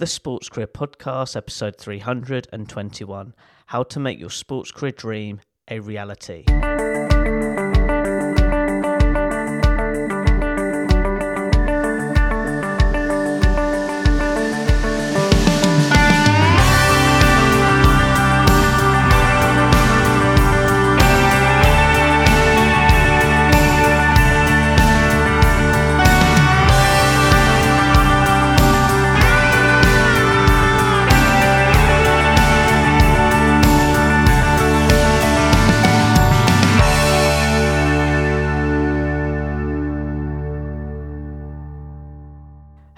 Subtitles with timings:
[0.00, 3.34] the Sports Career Podcast, episode 321
[3.66, 6.44] How to Make Your Sports Career Dream a Reality.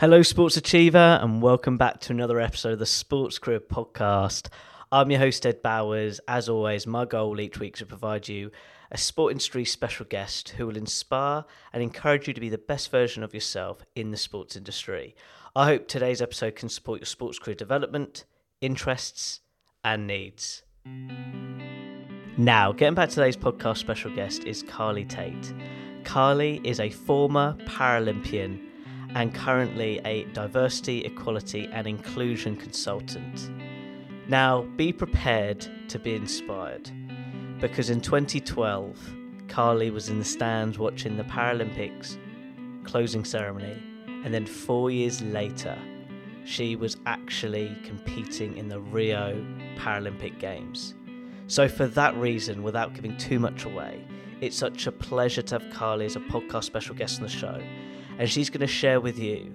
[0.02, 4.48] Hello, Sports Achiever, and welcome back to another episode of the Sports Career Podcast.
[4.90, 6.20] I'm your host, Ed Bowers.
[6.26, 8.50] As always, my goal each week is to provide you
[8.90, 12.90] a sport industry special guest who will inspire and encourage you to be the best
[12.90, 15.14] version of yourself in the sports industry.
[15.54, 18.24] I hope today's episode can support your sports career development,
[18.60, 19.38] interests,
[19.84, 20.64] and needs.
[22.36, 25.54] Now, getting back to today's podcast special guest is Carly Tait.
[26.02, 28.71] Carly is a former Paralympian
[29.14, 33.50] and currently a diversity, equality, and inclusion consultant.
[34.28, 36.90] Now, be prepared to be inspired
[37.60, 38.98] because in 2012,
[39.48, 42.16] Carly was in the stands watching the Paralympics
[42.84, 43.80] closing ceremony,
[44.24, 45.78] and then four years later,
[46.44, 49.44] she was actually competing in the Rio
[49.76, 50.94] Paralympic Games.
[51.46, 54.04] So, for that reason, without giving too much away,
[54.40, 57.62] it's such a pleasure to have Carly as a podcast special guest on the show
[58.18, 59.52] and she's going to share with you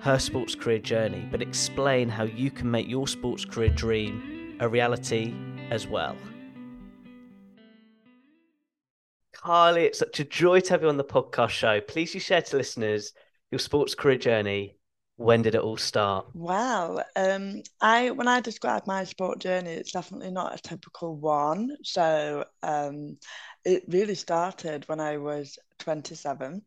[0.00, 4.68] her sports career journey, but explain how you can make your sports career dream a
[4.68, 5.34] reality
[5.70, 6.16] as well.
[9.32, 11.80] Carly, it's such a joy to have you on the podcast show.
[11.80, 13.12] Please you share to listeners
[13.50, 14.76] your sports career journey.
[15.16, 16.26] When did it all start?
[16.32, 21.76] Well, um, I when I describe my sport journey, it's definitely not a typical one.
[21.82, 23.18] So um,
[23.64, 26.62] it really started when I was 27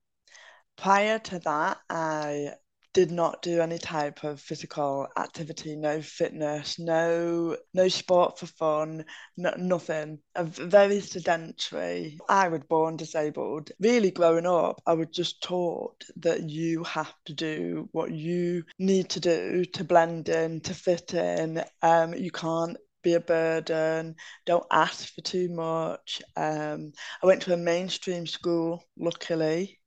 [0.78, 2.53] prior to that, I
[2.94, 9.03] did not do any type of physical activity, no fitness, no no sport for fun,
[9.35, 10.19] no, nothing.
[10.35, 12.19] A very sedentary.
[12.29, 13.72] I was born disabled.
[13.79, 19.09] Really, growing up, I was just taught that you have to do what you need
[19.09, 21.63] to do to blend in, to fit in.
[21.81, 24.16] Um, you can't be a burden.
[24.45, 26.22] Don't ask for too much.
[26.38, 29.79] Um, I went to a mainstream school, luckily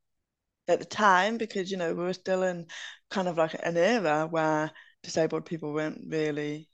[0.68, 2.66] at the time because you know we were still in
[3.10, 4.70] kind of like an era where
[5.02, 6.68] disabled people weren't really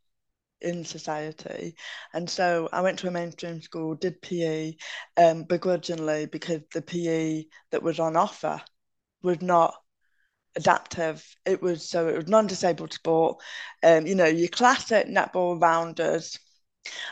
[0.61, 1.77] in society.
[2.15, 4.77] And so I went to a mainstream school did PE
[5.17, 8.63] um, begrudgingly because the PE that was on offer
[9.23, 9.75] was not
[10.57, 11.25] adaptive.
[11.47, 13.43] It was so it was non-disabled sport.
[13.83, 16.39] Um, you know your classic netball rounders.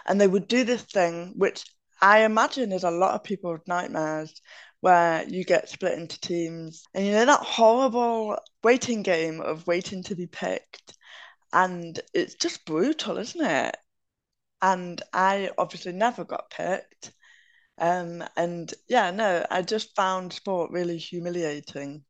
[0.07, 1.65] And they would do this thing which
[2.03, 4.41] I imagine is a lot of people's nightmares
[4.81, 6.85] where you get split into teams.
[6.95, 10.97] And you know that horrible waiting game of waiting to be picked.
[11.53, 13.77] And it's just brutal isn't it?
[14.63, 17.13] And i obviously never got picked.
[17.79, 22.05] Um, and yeah no i just found sport really humiliating.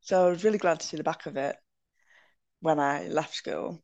[0.00, 1.56] So i was really glad to see the back of it
[2.60, 3.82] when i left school.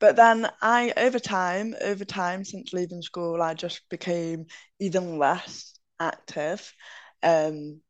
[0.00, 4.46] But then i over time over time since leaving school i just became
[4.80, 6.72] even less active
[7.22, 7.80] um,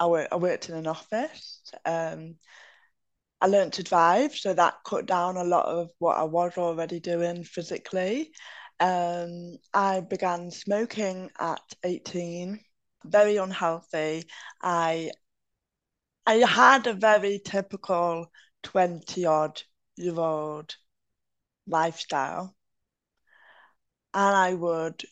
[0.00, 1.62] I, I worked in an office.
[1.84, 2.36] Um,
[3.40, 7.00] I learned to drive, so that cut down a lot of what I was already
[7.00, 8.32] doing physically.
[8.80, 12.60] Um, I began smoking at 18,
[13.04, 14.28] very unhealthy.
[14.62, 15.10] I
[16.26, 18.32] I had a very typical
[18.64, 19.62] 20 odd
[19.94, 20.74] year old
[21.66, 22.56] lifestyle.
[24.14, 25.04] And I would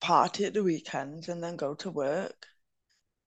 [0.00, 2.48] party at the weekends and then go to work.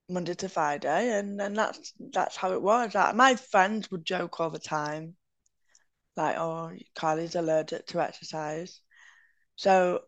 [0.09, 2.95] Monday to Friday, and and that's that's how it was.
[2.95, 5.15] Like, my friends would joke all the time,
[6.15, 8.81] like, "Oh, Carly's allergic to exercise,"
[9.55, 10.03] so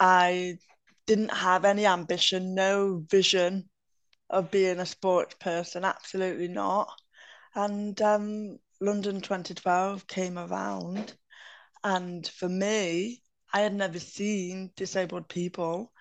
[0.00, 0.58] I
[1.06, 3.68] didn't have any ambition, no vision
[4.30, 6.88] of being a sports person, absolutely not.
[7.54, 11.14] And um, London 2012 came around,
[11.84, 13.22] and for me,
[13.52, 15.92] I had never seen disabled people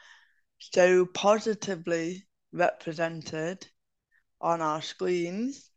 [0.59, 3.67] so positively represented
[4.41, 5.69] on our screens.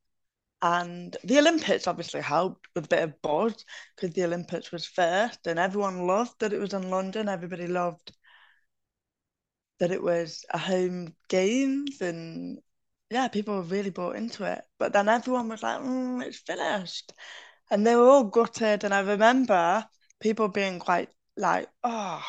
[0.62, 3.64] And the Olympics obviously helped with a bit of buzz
[3.96, 7.28] because the Olympics was first and everyone loved that it was in London.
[7.28, 8.12] Everybody loved
[9.78, 12.58] that it was a home games and
[13.10, 14.62] yeah, people were really bought into it.
[14.78, 17.12] But then everyone was like, mm, it's finished.
[17.70, 18.84] and they were all gutted.
[18.84, 19.86] And I remember
[20.20, 22.24] people being quite like, oh,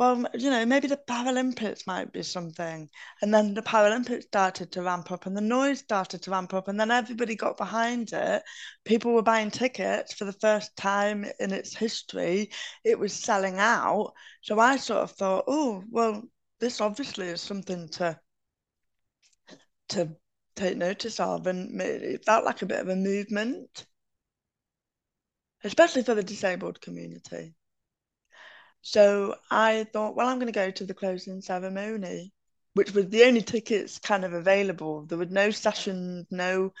[0.00, 2.88] well, you know, maybe the Paralympics might be something.
[3.20, 6.68] And then the Paralympics started to ramp up and the noise started to ramp up.
[6.68, 8.42] And then everybody got behind it.
[8.86, 12.48] People were buying tickets for the first time in its history.
[12.82, 14.14] It was selling out.
[14.40, 16.22] So I sort of thought, oh, well,
[16.60, 18.18] this obviously is something to
[19.90, 20.16] to
[20.56, 21.46] take notice of.
[21.46, 23.84] And it felt like a bit of a movement,
[25.62, 27.54] especially for the disabled community.
[28.82, 32.32] So I thought, well, I'm going to go to the closing ceremony,
[32.74, 35.06] which was the only tickets kind of available.
[35.06, 36.72] There were no sessions, no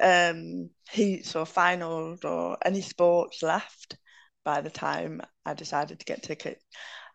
[0.00, 3.96] um, heats or finals or any sports left
[4.44, 6.64] by the time I decided to get tickets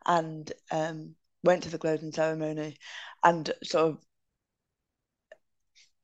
[0.05, 2.77] and um, went to the closing ceremony
[3.23, 3.97] and sort of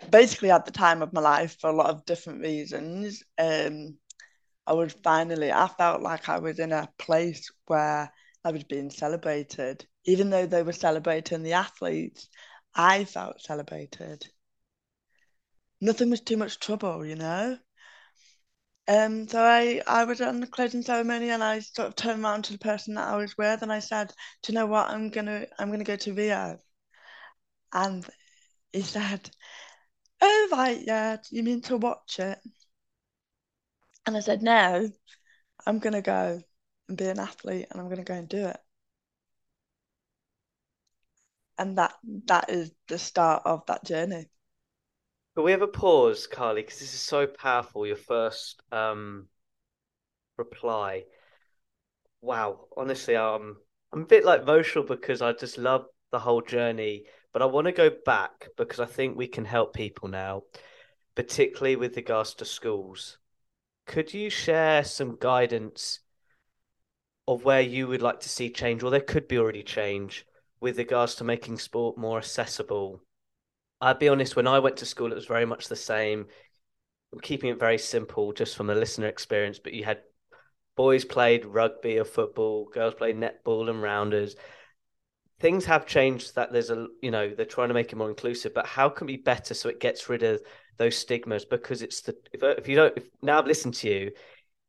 [0.10, 3.98] basically at the time of my life for a lot of different reasons um,
[4.68, 8.12] I was finally I felt like I was in a place where
[8.44, 9.88] I was being celebrated.
[10.06, 12.28] Even though they were celebrating the athletes,
[12.74, 14.28] I felt celebrated.
[15.80, 17.58] Nothing was too much trouble, you know.
[18.88, 22.44] Um, so I, I was on the closing ceremony and I sort of turned around
[22.46, 24.12] to the person that I was with and I said,
[24.42, 24.90] Do you know what?
[24.90, 26.60] I'm gonna I'm gonna go to Rio.
[27.74, 28.06] And
[28.74, 29.30] he said,
[30.22, 32.40] Oh right, yeah, you mean to watch it?
[34.06, 34.90] And I said, No,
[35.66, 36.42] I'm gonna go
[36.88, 38.58] and be an athlete and I'm going to go and do it.
[41.58, 41.94] And that
[42.26, 44.30] that is the start of that journey.
[45.36, 47.88] But we have a pause, Carly, because this is so powerful.
[47.88, 49.28] Your first um,
[50.38, 51.06] reply.
[52.22, 53.58] Wow, honestly, um,
[53.94, 57.06] I'm a bit like emotional because I just love the whole journey.
[57.32, 60.44] But I want to go back because I think we can help people now,
[61.16, 63.18] particularly with regards to schools.
[63.88, 66.00] Could you share some guidance
[67.32, 70.26] of where you would like to see change, or there could be already change
[70.60, 73.02] with regards to making sport more accessible.
[73.80, 76.28] I'll be honest, when I went to school, it was very much the same.
[77.22, 80.02] Keeping it very simple just from the listener experience, but you had
[80.76, 84.36] boys played rugby or football, girls played netball and rounders.
[85.40, 88.54] Things have changed that there's a, you know, they're trying to make it more inclusive,
[88.54, 90.42] but how can be better so it gets rid of
[90.78, 91.46] those stigmas?
[91.46, 94.12] Because it's the, if, if you don't, if now I've listened to you,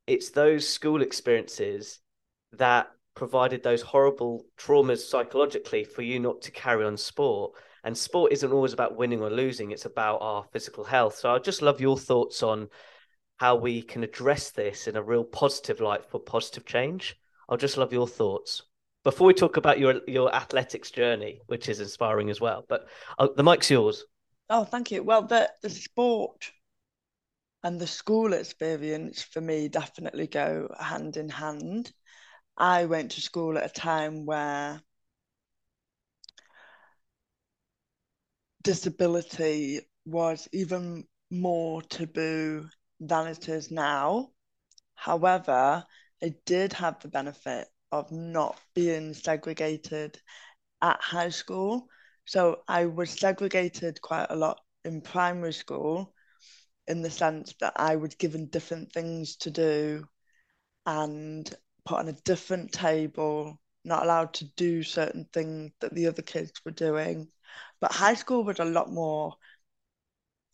[0.06, 2.00] it's those school experiences
[2.52, 7.52] that provided those horrible traumas psychologically for you not to carry on sport.
[7.84, 11.16] And sport isn't always about winning or losing, it's about our physical health.
[11.16, 12.68] So I'd just love your thoughts on
[13.38, 17.16] how we can address this in a real positive light for positive change.
[17.48, 18.62] I'll just love your thoughts.
[19.04, 22.86] Before we talk about your your athletics journey, which is inspiring as well, but
[23.18, 24.04] uh, the mic's yours.
[24.48, 25.02] Oh, thank you.
[25.02, 26.52] Well, the the sport
[27.64, 31.92] and the school experience for me definitely go hand in hand.
[32.62, 34.80] I went to school at a time where
[38.62, 42.68] disability was even more taboo
[43.00, 44.30] than it is now.
[44.94, 45.84] However,
[46.20, 50.20] it did have the benefit of not being segregated
[50.80, 51.88] at high school.
[52.26, 56.14] So I was segregated quite a lot in primary school
[56.86, 60.06] in the sense that I was given different things to do
[60.86, 61.52] and
[61.84, 66.52] put on a different table, not allowed to do certain things that the other kids
[66.64, 67.28] were doing.
[67.80, 69.36] But high school was a lot more,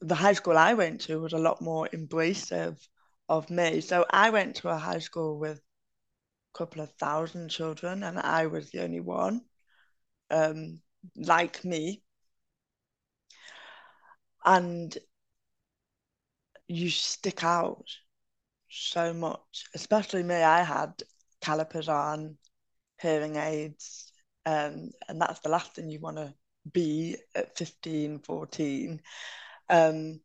[0.00, 2.78] the high school I went to was a lot more embracive
[3.28, 3.80] of me.
[3.80, 8.46] So I went to a high school with a couple of thousand children, and I
[8.46, 9.42] was the only one
[10.30, 10.80] um,
[11.16, 12.02] like me.
[14.44, 14.96] And
[16.68, 17.84] you stick out
[18.70, 20.36] so much, especially me.
[20.36, 21.02] I had
[21.40, 22.36] calipers on,
[23.00, 24.12] hearing aids,
[24.46, 26.34] um, and that's the last thing you want to
[26.72, 29.00] be at 15, 14.
[29.68, 30.20] Um,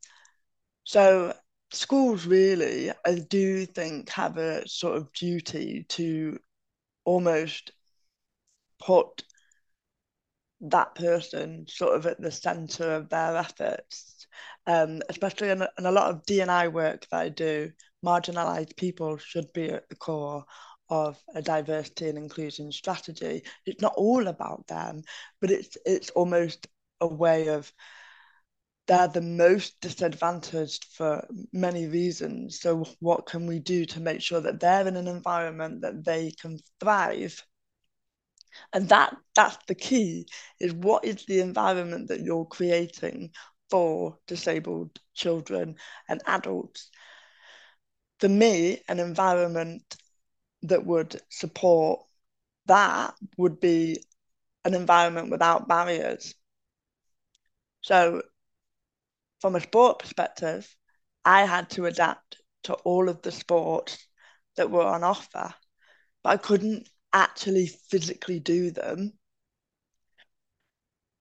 [0.83, 1.33] so
[1.71, 6.39] schools really, I do think, have a sort of duty to
[7.05, 7.71] almost
[8.79, 9.23] put
[10.61, 14.27] that person sort of at the center of their efforts,
[14.65, 17.71] um, especially in, in a lot of D&I work that I do.
[18.05, 20.45] Marginalized people should be at the core
[20.89, 23.43] of a diversity and inclusion strategy.
[23.65, 25.03] It's not all about them,
[25.41, 26.67] but it's it's almost
[27.01, 27.71] a way of
[28.87, 32.59] they're the most disadvantaged for many reasons.
[32.59, 36.31] So what can we do to make sure that they're in an environment that they
[36.31, 37.41] can thrive?
[38.73, 40.27] And that that's the key
[40.59, 43.31] is what is the environment that you're creating
[43.69, 45.75] for disabled children
[46.07, 46.91] and adults
[48.19, 49.97] for me, an environment
[50.63, 52.05] that would support
[52.65, 54.03] that would be
[54.65, 56.35] an environment without barriers.
[57.81, 58.23] So,
[59.41, 60.75] from a sport perspective,
[61.25, 64.07] I had to adapt to all of the sports
[64.55, 65.53] that were on offer,
[66.23, 69.19] but I couldn't actually physically do them.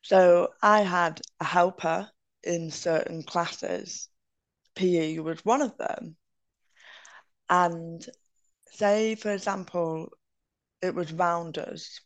[0.03, 2.11] So, I had a helper
[2.45, 4.09] in certain classes.
[4.75, 6.17] PE was one of them.
[7.49, 8.09] And
[8.73, 10.12] say, for example,
[10.83, 12.00] it was rounders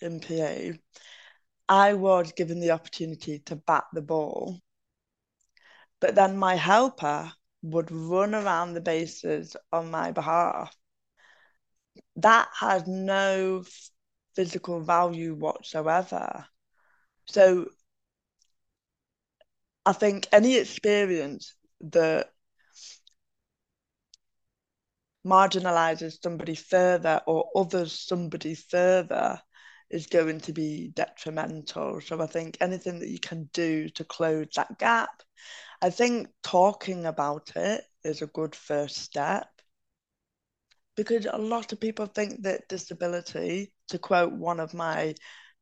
[0.00, 0.78] in PE,
[1.68, 4.60] I was given the opportunity to bat the ball.
[6.00, 10.74] But then my helper would run around the bases on my behalf.
[12.16, 13.64] That has no
[14.34, 16.46] physical value whatsoever.
[17.26, 17.68] So
[19.84, 22.32] I think any experience that
[25.28, 29.40] marginalizes somebody further or others somebody further
[29.90, 32.00] is going to be detrimental.
[32.00, 35.22] So I think anything that you can do to close that gap,
[35.82, 39.48] I think talking about it is a good first step.
[40.96, 45.14] Because a lot of people think that disability, to quote one of my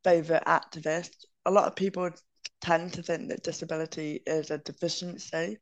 [0.03, 2.09] favorite activists, a lot of people
[2.61, 5.59] tend to think that disability is a deficiency.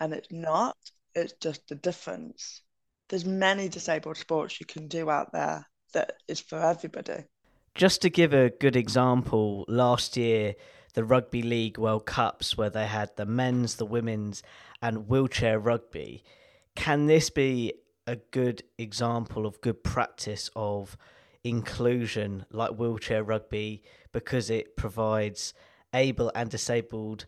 [0.00, 0.76] And it's not,
[1.14, 2.62] it's just a difference
[3.08, 7.24] there's many disabled sports you can do out there that is for everybody.
[7.74, 10.54] Just to give a good example, last year
[10.94, 14.42] the Rugby League World Cups where they had the men's, the women's,
[14.80, 16.22] and wheelchair rugby.
[16.76, 17.72] Can this be
[18.06, 20.96] a good example of good practice of
[21.42, 23.82] inclusion like wheelchair rugby
[24.12, 25.52] because it provides
[25.92, 27.26] able and disabled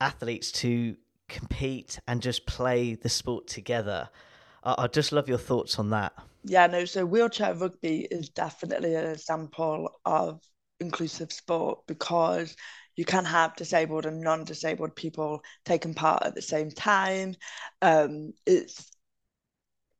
[0.00, 0.96] athletes to
[1.28, 4.10] compete and just play the sport together?
[4.64, 6.12] I, just love your thoughts on that.
[6.44, 6.84] Yeah, no.
[6.84, 10.40] So wheelchair rugby is definitely an example of
[10.80, 12.56] inclusive sport because
[12.96, 17.34] you can have disabled and non-disabled people taking part at the same time.
[17.80, 18.90] Um, it's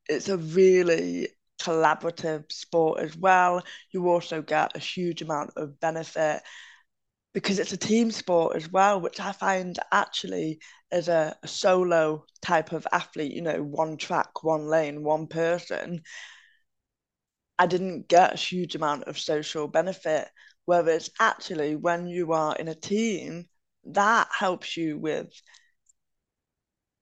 [0.09, 1.29] it's a really
[1.61, 3.63] collaborative sport as well.
[3.91, 6.41] You also get a huge amount of benefit
[7.33, 10.59] because it's a team sport as well, which I find actually
[10.93, 16.03] as a, solo type of athlete, you know, one track, one lane, one person,
[17.57, 20.29] I didn't get a huge amount of social benefit.
[20.65, 23.45] Whereas actually, when you are in a team,
[23.85, 25.29] that helps you with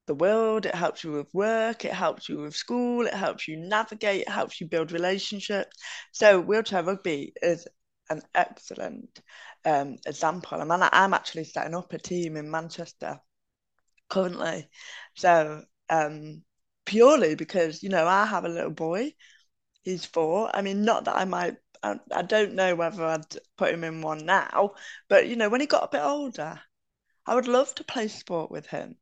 [0.08, 3.58] the world, it helps you with work, it helps you with school, it helps you
[3.58, 5.76] navigate, it helps you build relationships.
[6.14, 7.68] So, wheelchair rugby is
[8.10, 9.22] an excellent
[9.66, 10.62] um, example.
[10.62, 13.20] And I'm actually setting up a team in Manchester
[14.12, 14.70] currently.
[15.16, 16.44] So, um,
[16.86, 19.14] purely because, you know, I have a little boy,
[19.84, 20.56] he's four.
[20.56, 23.26] I mean, not that I might, I, I don't know whether I'd
[23.58, 24.76] put him in one now,
[25.10, 26.62] but, you know, when he got a bit older,
[27.26, 28.98] I would love to play sport with him.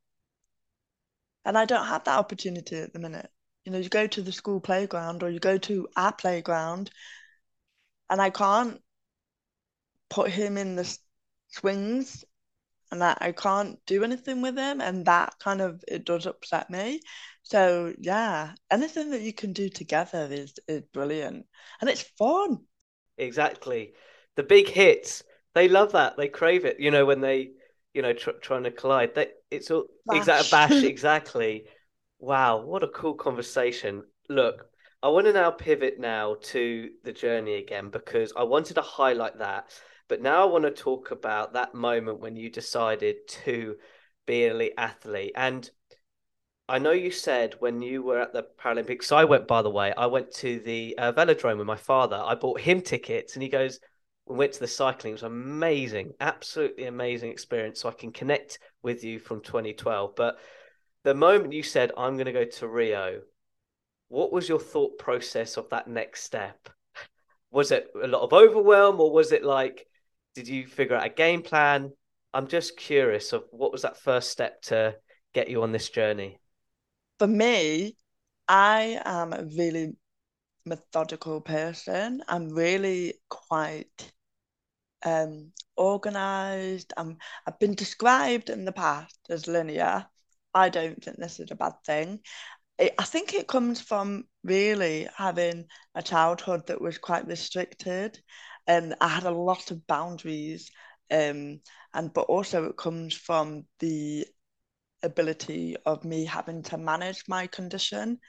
[1.46, 3.30] And I don't have that opportunity at the minute.
[3.66, 6.92] You know, you go to the school playground or you go to our playground,
[8.10, 8.82] and I can't
[10.10, 10.98] put him in the
[11.50, 12.26] swings
[12.92, 16.70] and that I can't do anything with him and that kind of it does upset
[16.70, 17.02] me.
[17.44, 21.46] So yeah, anything that you can do together is is brilliant
[21.82, 22.60] and it's fun.
[23.18, 23.94] Exactly.
[24.36, 26.18] The big hits, they love that.
[26.18, 26.80] They crave it.
[26.80, 27.52] You know when they,
[27.94, 29.16] you know, tr- trying to collide.
[29.16, 31.66] They, it's all exact bash exactly.
[32.20, 34.04] wow, what a cool conversation.
[34.30, 34.68] Look,
[35.02, 39.40] I want to now pivot now to the journey again because I wanted to highlight
[39.40, 39.72] that
[40.10, 43.76] but now I want to talk about that moment when you decided to
[44.26, 45.32] be an elite athlete.
[45.36, 45.70] And
[46.68, 49.70] I know you said when you were at the Paralympics, so I went, by the
[49.70, 52.22] way, I went to the uh, velodrome with my father.
[52.24, 53.80] I bought him tickets and he goes,
[54.26, 55.12] we went to the cycling.
[55.12, 57.80] It was amazing, absolutely amazing experience.
[57.80, 60.16] So I can connect with you from 2012.
[60.16, 60.38] But
[61.04, 63.22] the moment you said, I'm going to go to Rio,
[64.08, 66.70] what was your thought process of that next step?
[67.52, 69.88] Was it a lot of overwhelm or was it like,
[70.40, 71.92] did you figure out a game plan?
[72.34, 74.96] I'm just curious of what was that first step to
[75.34, 76.40] get you on this journey?
[77.18, 77.98] For me,
[78.48, 79.98] I am a really
[80.66, 82.24] methodical person.
[82.30, 84.14] I'm really quite
[85.04, 86.94] um, organized.
[86.96, 90.06] I'm, I've been described in the past as linear.
[90.54, 92.22] I don't think this is a bad thing.
[92.80, 95.66] I think it comes from really having
[95.96, 98.18] a childhood that was quite restricted
[98.68, 100.72] and I had a lot of boundaries.
[101.12, 101.62] Um,
[101.94, 104.28] and but also it comes from the
[105.04, 108.20] ability of me having to manage my condition.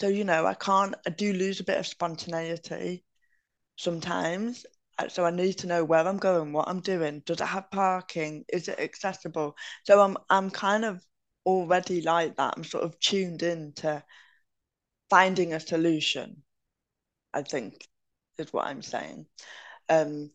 [0.00, 3.04] So, you know, I can't, I do lose a bit of spontaneity
[3.76, 4.66] sometimes.
[4.98, 7.22] Uh, so I need to know where I'm going, what I'm doing.
[7.26, 8.44] Does it have parking?
[8.52, 9.56] Is it accessible?
[9.84, 11.02] So I'm I'm kind of
[11.46, 12.54] already like that.
[12.56, 14.04] I'm sort of tuned in to
[15.08, 16.42] finding a solution,
[17.34, 17.88] I think
[18.38, 19.26] is what I'm saying.
[19.90, 20.32] Um,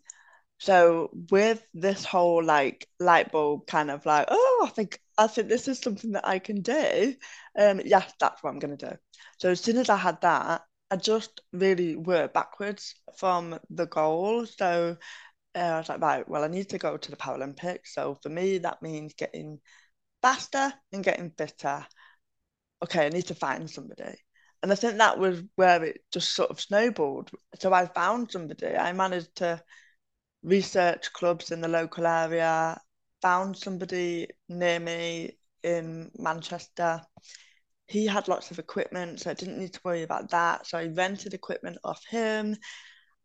[0.60, 5.50] so with this whole like light bulb kind of like, oh, I think I think
[5.50, 7.16] this is something that I can do.
[7.60, 8.94] Um, yes, that's what I'm gonna do.
[9.40, 14.46] So as soon as I had that, I just really worked backwards from the goal.
[14.46, 14.98] So
[15.56, 17.88] uh, I was like, right, well, I need to go to the Paralympics.
[17.94, 19.60] So for me, that means getting
[20.22, 21.86] faster and getting fitter.
[22.84, 24.16] Okay, I need to find somebody.
[24.66, 27.30] And I think that was where it just sort of snowballed.
[27.60, 28.76] So I found somebody.
[28.76, 29.62] I managed to
[30.42, 32.82] research clubs in the local area,
[33.22, 37.04] found somebody near me in Manchester.
[37.86, 40.66] He had lots of equipment, so I didn't need to worry about that.
[40.66, 42.58] So I rented equipment off him.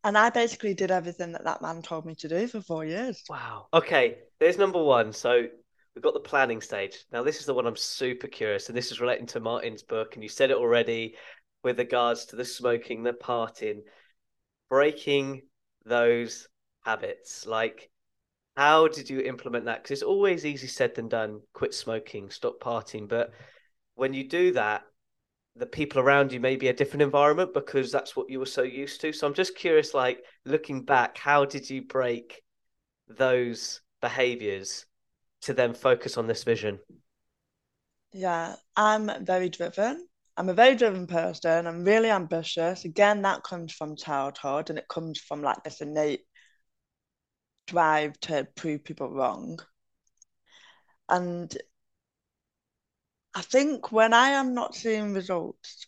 [0.03, 3.23] And I basically did everything that that man told me to do for four years.
[3.27, 3.65] Wow.
[3.73, 5.11] Okay, there's number one.
[5.11, 5.47] So
[5.95, 7.05] we've got the planning stage.
[7.11, 10.15] Now, this is the one I'm super curious, and this is relating to Martin's book,
[10.15, 11.15] and you said it already
[11.63, 13.81] with regards to the smoking, the partying,
[14.69, 15.43] breaking
[15.85, 16.47] those
[16.81, 17.45] habits?
[17.45, 17.89] Like,
[18.55, 19.83] how did you implement that?
[19.83, 21.41] Because it's always easy said than done.
[21.53, 23.07] Quit smoking, stop partying.
[23.07, 23.31] But
[23.95, 24.83] when you do that,
[25.55, 28.63] the people around you may be a different environment because that's what you were so
[28.63, 29.11] used to.
[29.11, 32.41] So I'm just curious, like looking back, how did you break
[33.07, 34.85] those behaviors
[35.41, 36.79] to then focus on this vision?
[38.13, 40.07] Yeah, I'm very driven.
[40.37, 41.67] I'm a very driven person.
[41.67, 42.85] I'm really ambitious.
[42.85, 46.21] Again, that comes from childhood and it comes from like this innate
[47.67, 49.59] drive to prove people wrong.
[51.09, 51.55] And
[53.33, 55.87] I think when I am not seeing results,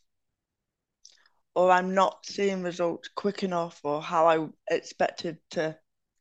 [1.56, 5.78] or I'm not seeing results quick enough, or how I expected to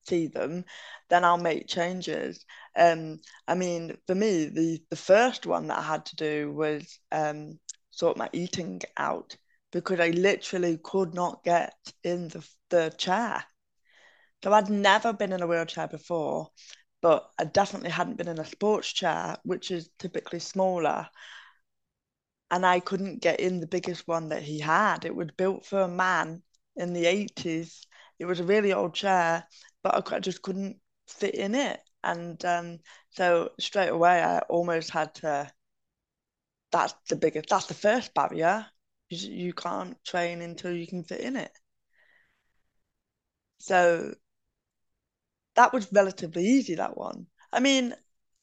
[0.07, 0.65] see them,
[1.09, 2.45] then I'll make changes.
[2.77, 6.99] Um, I mean, for me, the the first one that I had to do was
[7.11, 7.59] um,
[7.91, 9.37] sort my eating out
[9.73, 13.45] because I literally could not get in the the chair.
[14.45, 16.51] So I'd never been in a wheelchair before,
[17.01, 21.09] but I definitely hadn't been in a sports chair, which is typically smaller.
[22.53, 25.05] And I couldn't get in the biggest one that he had.
[25.05, 26.43] It was built for a man
[26.77, 27.87] in the 80s.
[28.21, 29.49] It was a really old chair,
[29.83, 31.81] but I just couldn't fit in it.
[32.05, 32.79] And um,
[33.11, 35.51] so straight away, I almost had to.
[36.73, 38.67] That's the biggest, that's the first barrier.
[39.09, 41.53] You, you can't train until you can fit in it.
[43.59, 44.15] So
[45.55, 46.75] that was relatively easy.
[46.75, 47.27] That one.
[47.53, 47.95] I mean,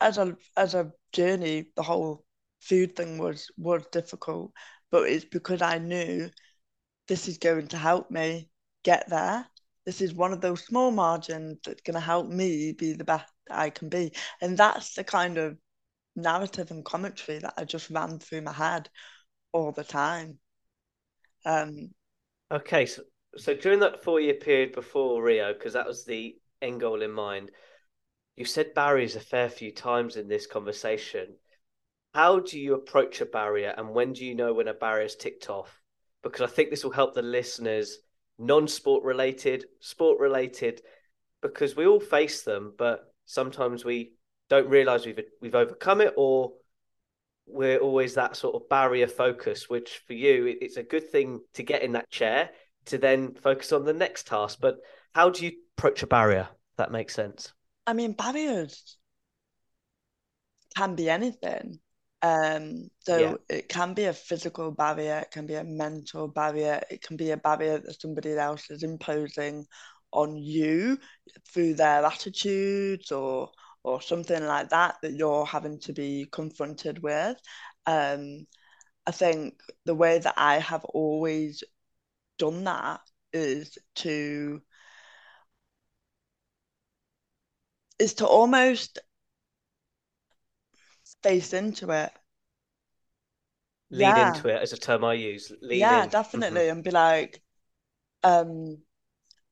[0.01, 2.25] as a as a journey, the whole
[2.61, 4.51] food thing was was difficult,
[4.91, 6.29] but it's because I knew
[7.07, 8.49] this is going to help me
[8.83, 9.47] get there.
[9.89, 13.33] This is one of those small margins that's going to help me be the best
[13.49, 15.57] I can be, and that's the kind of
[16.15, 18.87] narrative and commentary that I just ran through my head
[19.51, 20.37] all the time.
[21.43, 21.89] Um,
[22.51, 23.01] okay, so
[23.35, 27.11] so during that four year period before Rio, because that was the end goal in
[27.11, 27.49] mind.
[28.35, 31.33] You said barriers a fair few times in this conversation.
[32.13, 35.15] How do you approach a barrier and when do you know when a barrier is
[35.15, 35.81] ticked off?
[36.21, 37.97] Because I think this will help the listeners,
[38.39, 40.81] non sport related, sport related,
[41.41, 44.13] because we all face them, but sometimes we
[44.49, 46.53] don't realize we've we've overcome it or
[47.45, 51.63] we're always that sort of barrier focus which for you it's a good thing to
[51.63, 52.49] get in that chair
[52.85, 54.77] to then focus on the next task but
[55.13, 56.47] how do you approach a barrier?
[56.77, 57.53] That makes sense.
[57.87, 58.97] I mean, barriers
[60.75, 61.79] can be anything.
[62.21, 63.35] Um, so yeah.
[63.49, 67.31] it can be a physical barrier, it can be a mental barrier, it can be
[67.31, 69.65] a barrier that somebody else is imposing
[70.11, 70.97] on you
[71.47, 73.51] through their attitudes or
[73.83, 77.37] or something like that that you're having to be confronted with.
[77.85, 78.45] Um,
[79.07, 81.63] I think the way that I have always
[82.37, 83.01] done that
[83.33, 84.61] is to
[87.99, 88.99] is to almost
[91.23, 92.11] face into it.
[93.91, 94.35] Lead yeah.
[94.35, 95.51] into it as a term I use.
[95.61, 96.09] Yeah, in.
[96.09, 96.61] definitely.
[96.61, 96.75] Mm-hmm.
[96.75, 97.41] And be like,
[98.23, 98.77] um,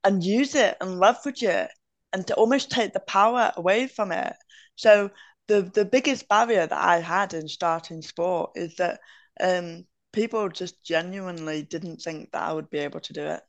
[0.04, 1.70] and use it and leverage it
[2.12, 4.34] and to almost take the power away from it.
[4.76, 5.10] So
[5.48, 9.00] the the biggest barrier that I had in starting sport is that
[9.40, 13.42] um, people just genuinely didn't think that I would be able to do it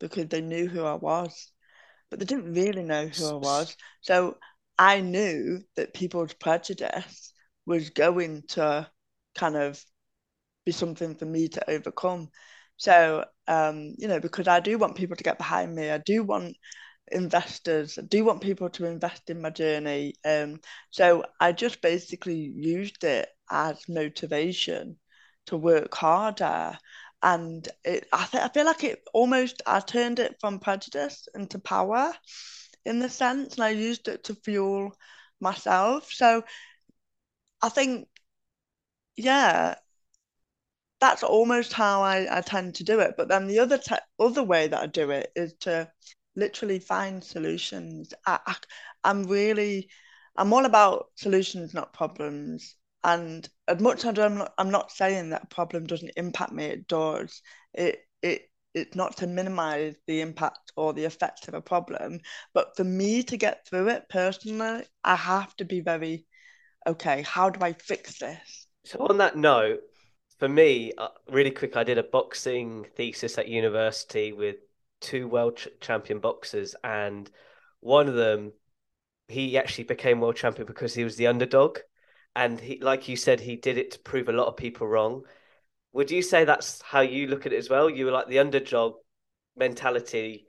[0.00, 1.52] because they knew who I was
[2.12, 3.74] but they didn't really know who I was.
[4.02, 4.36] So
[4.78, 7.32] I knew that people's prejudice
[7.66, 8.90] was going to
[9.34, 9.82] kind of
[10.64, 12.28] be something for me to overcome.
[12.76, 16.22] So, um, you know, because I do want people to get behind me, I do
[16.22, 16.56] want
[17.10, 20.14] investors, I do want people to invest in my journey.
[20.24, 24.96] Um, so I just basically used it as motivation
[25.46, 26.78] to work harder.
[27.22, 31.58] And it, I, th- I feel like it almost, I turned it from prejudice into
[31.58, 32.12] power
[32.84, 34.96] in the sense, and I used it to fuel
[35.40, 36.12] myself.
[36.12, 36.44] So
[37.62, 38.08] I think,
[39.16, 39.76] yeah,
[41.00, 43.14] that's almost how I, I tend to do it.
[43.16, 45.90] But then the other te- other way that I do it is to
[46.36, 48.14] literally find solutions.
[48.26, 48.56] I, I,
[49.04, 49.88] I'm really,
[50.36, 52.76] I'm all about solutions, not problems.
[53.04, 56.66] And as much as I'm not, I'm not saying that a problem doesn't impact me,
[56.66, 57.42] it does.
[57.74, 62.20] It it it's not to minimize the impact or the effect of a problem,
[62.54, 66.26] but for me to get through it personally, I have to be very
[66.86, 67.22] okay.
[67.22, 68.66] How do I fix this?
[68.84, 69.80] So on that note,
[70.38, 74.56] for me, uh, really quick, I did a boxing thesis at university with
[75.00, 77.30] two world ch- champion boxers, and
[77.80, 78.52] one of them,
[79.28, 81.78] he actually became world champion because he was the underdog
[82.34, 85.24] and he, like you said, he did it to prove a lot of people wrong.
[85.92, 87.90] Would you say that's how you look at it as well?
[87.90, 88.94] You were like the underdog
[89.56, 90.46] mentality,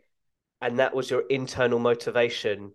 [0.62, 2.73] and that was your internal motivation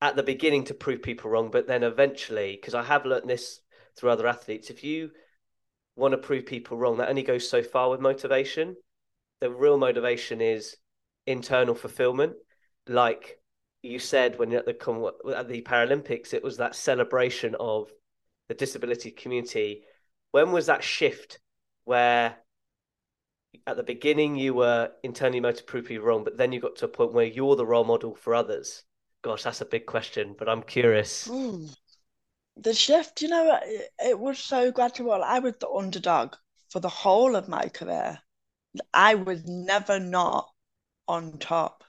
[0.00, 3.60] at the beginning to prove people wrong, but then eventually, because I have learned this
[3.96, 5.10] through other athletes, if you
[5.96, 8.76] want to prove people wrong, that only goes so far with motivation.
[9.40, 10.76] The real motivation is
[11.26, 12.34] internal fulfillment,
[12.86, 13.40] like
[13.82, 17.90] you said when at the at the Paralympics, it was that celebration of
[18.48, 19.84] the disability community.
[20.32, 21.38] When was that shift
[21.86, 22.36] where
[23.66, 26.84] at the beginning you were internally motivated prove you wrong, but then you got to
[26.84, 28.84] a point where you're the role model for others?
[29.22, 31.28] Gosh, that's a big question, but I'm curious.
[31.28, 31.74] Mm.
[32.56, 35.22] The shift, you know, it, it was so gradual.
[35.22, 36.34] I was the underdog
[36.70, 38.18] for the whole of my career.
[38.92, 40.48] I was never not
[41.08, 41.84] on top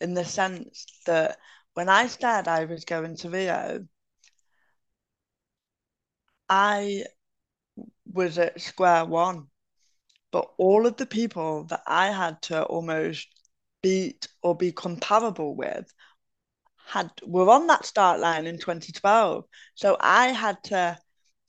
[0.00, 1.38] in the sense that
[1.74, 3.86] when I said I was going to Rio,
[6.48, 7.04] I
[8.12, 9.48] was at square one,
[10.32, 13.28] but all of the people that I had to almost
[13.82, 15.92] beat or be comparable with
[16.86, 19.44] had were on that start line in 2012.
[19.74, 20.98] So I had to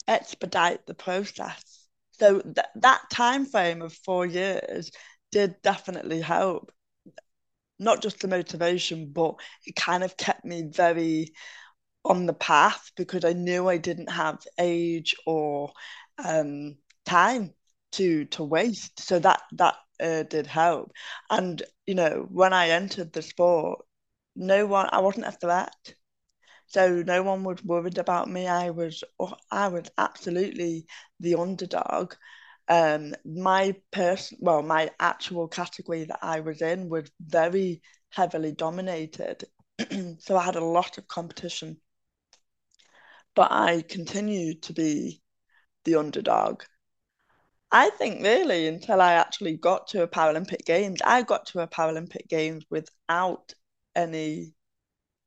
[0.07, 1.87] expedite the process.
[2.13, 4.91] So th- that time frame of four years
[5.31, 6.71] did definitely help.
[7.77, 11.33] Not just the motivation, but it kind of kept me very
[12.05, 15.73] on the path because I knew I didn't have age or
[16.23, 17.53] um, time
[17.93, 18.99] to to waste.
[18.99, 20.91] So that that uh, did help.
[21.29, 23.85] And you know, when I entered the sport,
[24.35, 25.95] no one I wasn't a threat.
[26.67, 28.47] So no one was worried about me.
[28.47, 29.03] I was
[29.51, 30.87] I was absolutely
[31.19, 32.15] the underdog.
[32.67, 39.45] Um, my person, well, my actual category that I was in was very heavily dominated.
[40.19, 41.79] so I had a lot of competition
[43.35, 45.21] but I continued to be
[45.85, 46.63] the underdog.
[47.71, 51.67] I think really until I actually got to a Paralympic Games, I got to a
[51.67, 53.53] Paralympic Games without
[53.95, 54.53] any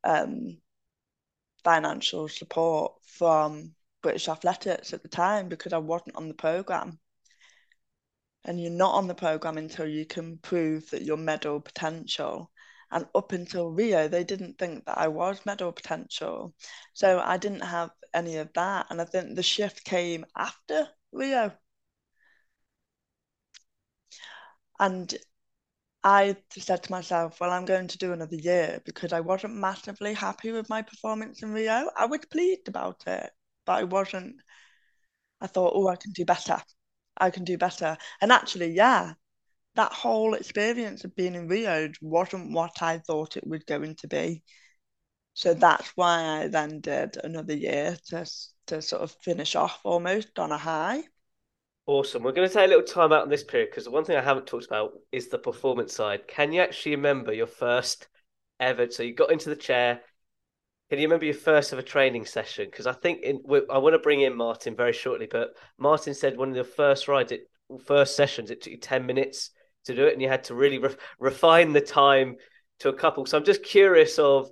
[0.04, 0.58] um,
[1.64, 6.98] financial support from British Athletics at the time because I wasn't on the programme.
[8.44, 12.50] And you're not on the programme until you can prove that you're medal potential.
[12.90, 16.54] And up until Rio, they didn't think that I was medal potential.
[16.94, 18.86] So I didn't have any of that.
[18.90, 21.52] And I think the shift came after Rio.
[24.80, 25.14] And
[26.04, 30.14] I said to myself, well, I'm going to do another year because I wasn't massively
[30.14, 31.90] happy with my performance in Rio.
[31.96, 33.32] I was pleased about it,
[33.66, 34.36] but I wasn't.
[35.40, 36.62] I thought, oh, I can do better.
[37.16, 37.96] I can do better.
[38.20, 39.14] And actually, yeah,
[39.78, 44.08] that whole experience of being in Rio wasn't what I thought it was going to
[44.08, 44.42] be.
[45.34, 48.26] So that's why I then did another year to
[48.66, 51.04] to sort of finish off almost on a high.
[51.86, 52.24] Awesome.
[52.24, 54.16] We're going to take a little time out on this period because the one thing
[54.16, 56.26] I haven't talked about is the performance side.
[56.26, 58.08] Can you actually remember your first
[58.58, 58.90] ever?
[58.90, 60.00] So you got into the chair.
[60.90, 62.66] Can you remember your first ever training session?
[62.68, 66.36] Because I think in, I want to bring in Martin very shortly, but Martin said
[66.36, 67.48] one of the first rides, it,
[67.84, 69.52] first sessions, it took you ten minutes
[69.84, 72.36] to do it, and you had to really re- refine the time
[72.80, 73.26] to a couple.
[73.26, 74.50] So I'm just curious of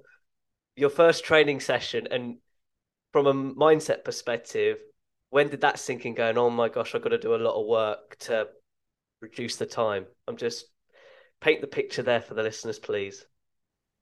[0.77, 2.37] your first training session and
[3.13, 4.79] from a mindset perspective,
[5.31, 7.61] when did that sink in going, oh my gosh, I've got to do a lot
[7.61, 8.49] of work to
[9.21, 10.07] reduce the time?
[10.29, 10.67] I'm just
[11.41, 13.25] paint the picture there for the listeners, please.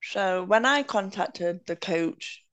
[0.02, 2.44] So when I contacted the coach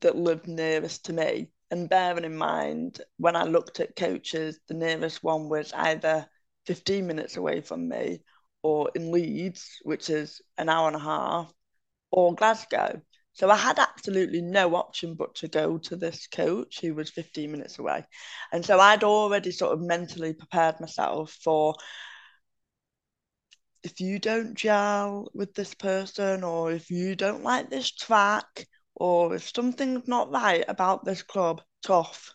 [0.00, 4.74] that lived nearest to me, And bearing in mind, when I looked at coaches, the
[4.74, 6.30] nearest one was either
[6.68, 8.20] 15 minutes away from me
[8.62, 11.50] or in Leeds, which is an hour and a half,
[12.10, 13.00] or Glasgow.
[13.32, 17.50] So I had absolutely no option but to go to this coach who was 15
[17.50, 18.04] minutes away.
[18.52, 21.74] And so I'd already sort of mentally prepared myself for
[23.82, 29.34] if you don't gel with this person, or if you don't like this track, or
[29.36, 32.34] if something's not right about this club, tough.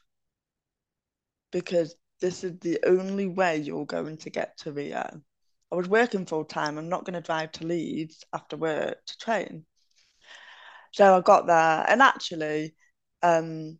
[1.51, 1.93] Because
[2.23, 5.21] this is the only way you're going to get to Rio.
[5.69, 6.77] I was working full time.
[6.77, 9.65] I'm not going to drive to Leeds after work to train.
[10.93, 12.75] So I got there, and actually,
[13.23, 13.77] um,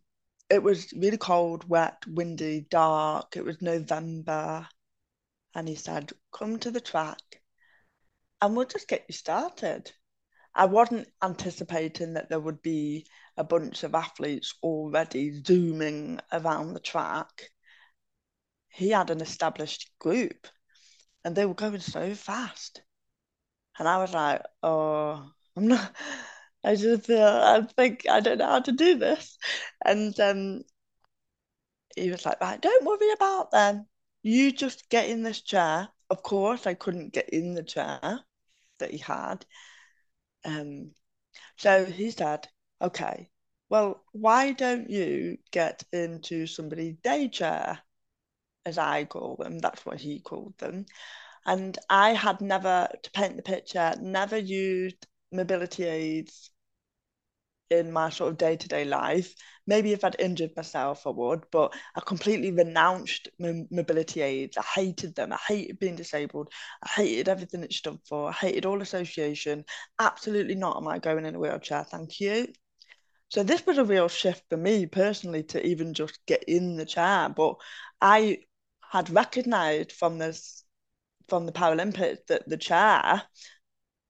[0.50, 3.34] it was really cold, wet, windy, dark.
[3.34, 4.68] It was November,
[5.54, 7.40] and he said, "Come to the track,
[8.42, 9.90] and we'll just get you started."
[10.54, 13.06] I wasn't anticipating that there would be
[13.38, 17.53] a bunch of athletes already zooming around the track.
[18.74, 20.48] He had an established group,
[21.24, 22.82] and they were going so fast,
[23.78, 25.94] and I was like, "Oh, I'm not."
[26.64, 29.38] I just feel I think I don't know how to do this.
[29.84, 30.62] And um,
[31.96, 33.86] he was like, right, don't worry about them.
[34.22, 35.88] You just get in this chair.
[36.10, 38.20] Of course, I couldn't get in the chair
[38.78, 39.44] that he had.
[40.44, 40.92] Um,
[41.56, 42.48] so he said,
[42.82, 43.30] okay,
[43.68, 47.80] well, why don't you get into somebody's day chair,
[48.66, 49.58] as I call them?
[49.58, 50.86] That's what he called them.
[51.46, 56.50] And I had never, to paint the picture, never used mobility aids
[57.70, 59.34] in my sort of day to day life.
[59.66, 64.56] Maybe if I'd injured myself, I would, but I completely renounced mobility aids.
[64.56, 65.32] I hated them.
[65.32, 66.50] I hated being disabled.
[66.82, 68.28] I hated everything it stood for.
[68.28, 69.64] I hated all association.
[69.98, 71.84] Absolutely not am I going in a wheelchair.
[71.84, 72.48] Thank you.
[73.28, 76.84] So this was a real shift for me personally to even just get in the
[76.84, 77.28] chair.
[77.30, 77.56] But
[78.00, 78.40] I
[78.94, 80.64] had recognised from this
[81.28, 83.22] from the Paralympics that the chair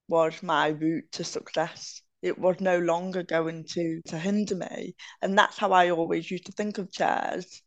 [0.08, 2.02] was my route to success.
[2.20, 4.94] It was no longer going to to hinder me.
[5.22, 7.62] And that's how i always used to think of chairs.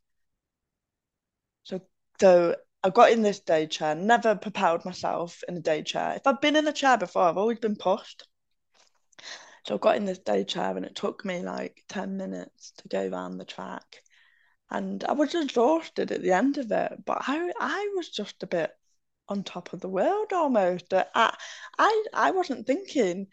[1.64, 1.82] So
[2.22, 6.14] so i got in this day chair never propelled myself in a day chair.
[6.18, 8.28] If i've been in a chair before i've always been pushed.
[9.66, 12.88] So i got in this day chair and it took me like 10 minutes to
[12.88, 14.04] go around the track
[14.72, 18.48] and i was exhausted at the end of it but i i was just a
[18.48, 18.72] bit
[19.30, 21.36] on top of the world almost i
[21.78, 23.28] i, I wasn't thinking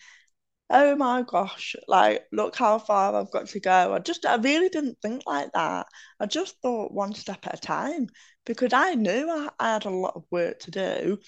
[0.70, 3.94] oh my gosh, like look how far I've got to go.
[3.94, 5.86] I just I really didn't think like that.
[6.20, 8.08] I just thought one step at a time
[8.46, 11.18] because I knew I, I had a lot of work to do.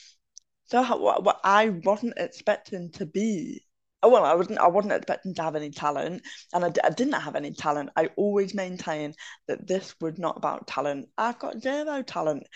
[0.67, 3.66] So what, I wasn't expecting to be.
[4.07, 4.61] Oh, well, I wasn't.
[4.61, 6.23] I wasn't expecting to have any talent,
[6.55, 7.91] and I, I didn't have any talent.
[7.97, 9.15] I always maintain
[9.49, 11.09] that this was not about talent.
[11.19, 12.47] I've got zero talent,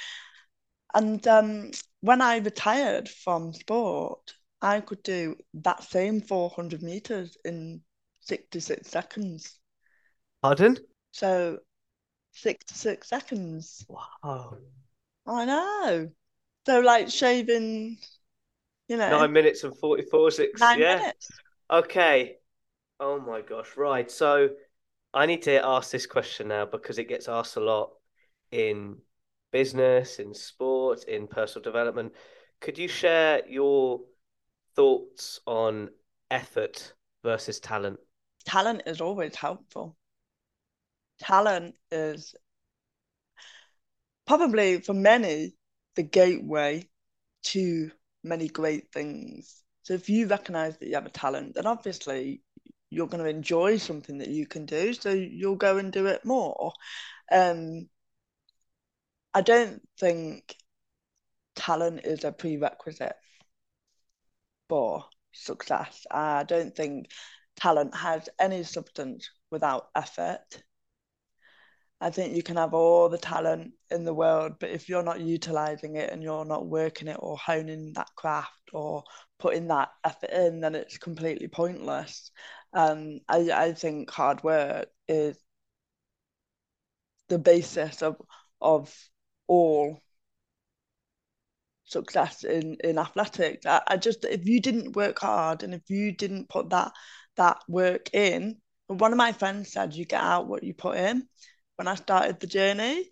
[0.95, 4.33] and um, when I retired from sport,
[4.63, 7.81] I could do that same 400 meters in
[8.21, 9.59] 66 seconds.
[10.43, 10.79] Pardon?
[11.11, 11.59] So
[12.35, 13.85] 66 seconds.
[13.89, 14.59] Wow.
[15.27, 16.11] I know.
[16.67, 17.99] So like shaving,
[18.91, 19.09] you know.
[19.09, 20.61] Nine minutes and 44 six.
[20.61, 20.97] Nine yeah.
[20.97, 21.31] minutes.
[21.71, 22.37] Okay.
[22.99, 23.77] Oh my gosh.
[23.77, 24.11] Right.
[24.11, 24.51] So
[25.15, 27.93] I need to ask this question now because it gets asked a lot
[28.51, 28.97] in
[29.53, 32.13] business, in sport, in personal development.
[32.61, 34.01] Could you share your
[34.75, 35.91] thoughts on
[36.31, 38.01] effort versus talent?
[38.45, 39.97] Talent is always helpful.
[41.21, 42.35] Talent is
[44.27, 45.53] probably for many
[45.95, 46.89] the gateway
[47.43, 47.91] to
[48.23, 49.63] many great things.
[49.83, 52.43] So if you recognize that you have a talent, then obviously
[52.91, 54.93] you're going to enjoy something that you can do.
[54.95, 56.73] So you'll go and do it more.
[57.33, 57.89] Um,
[59.33, 60.57] I don't think
[61.55, 63.17] talent is a prerequisite
[64.69, 66.07] for success.
[66.11, 67.11] I don't think
[67.57, 70.63] talent has any substance without effort.
[72.01, 75.21] I think you can have all the talent in the world, but if you're not
[75.21, 79.05] utilizing it and you're not working it or honing that craft or
[79.39, 82.31] putting that effort in, then it's completely pointless.
[82.73, 85.37] Um, I, I think hard work is
[87.29, 88.17] the basis of
[88.61, 88.95] of
[89.47, 90.01] all
[91.85, 93.67] success in in athletics.
[93.67, 96.93] I, I just if you didn't work hard and if you didn't put that
[97.37, 101.29] that work in, one of my friends said you get out what you put in
[101.81, 103.07] when I started the journey.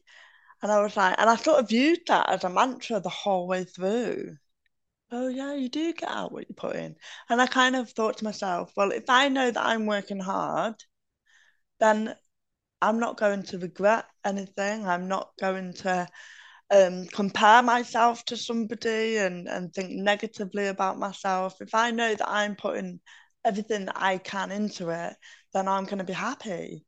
[0.61, 3.49] And I was like, and I sort of viewed that as a mantra the whole
[3.49, 4.37] way through.
[5.11, 6.97] Oh yeah, you do get out what you put in.
[7.31, 10.75] And I kind of thought to myself, well, if I know that I'm working hard,
[11.81, 12.15] then
[12.83, 14.87] I'm not going to regret anything.
[14.87, 16.07] I'm not going to
[16.71, 21.63] um, compare myself to somebody and, and think negatively about myself.
[21.63, 23.01] If I know that I'm putting
[23.47, 25.15] everything that I can into it,
[25.55, 26.85] then I'm going to be happy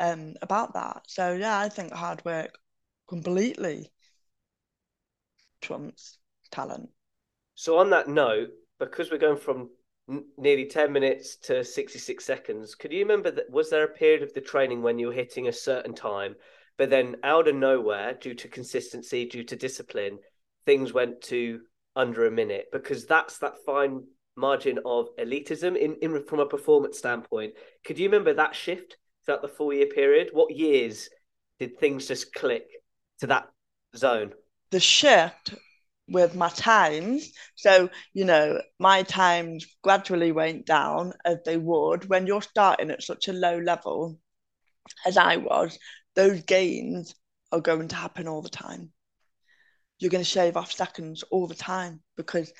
[0.00, 1.02] um, about that.
[1.06, 2.58] So, yeah, I think hard work
[3.06, 3.92] completely
[5.60, 6.18] trumps
[6.50, 6.88] talent.
[7.54, 9.70] So, on that note, because we're going from
[10.08, 13.50] n- nearly 10 minutes to 66 seconds, could you remember that?
[13.50, 16.34] Was there a period of the training when you were hitting a certain time,
[16.78, 20.18] but then out of nowhere, due to consistency, due to discipline,
[20.64, 21.60] things went to
[21.94, 22.66] under a minute?
[22.72, 24.04] Because that's that fine
[24.36, 27.52] margin of elitism in, in from a performance standpoint.
[27.84, 30.30] Could you remember that shift throughout the four year period?
[30.32, 31.08] What years
[31.58, 32.66] did things just click
[33.20, 33.48] to that
[33.96, 34.32] zone?
[34.70, 35.54] The shift
[36.08, 37.32] with my times.
[37.54, 43.02] So, you know, my times gradually went down as they would when you're starting at
[43.02, 44.18] such a low level
[45.06, 45.78] as I was,
[46.16, 47.14] those gains
[47.52, 48.90] are going to happen all the time.
[49.98, 52.52] You're going to shave off seconds all the time because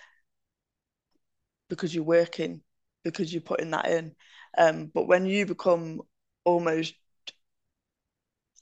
[1.69, 2.63] because you're working,
[3.05, 4.15] because you're putting that in.
[4.59, 6.01] Um, but when you become
[6.45, 6.95] almost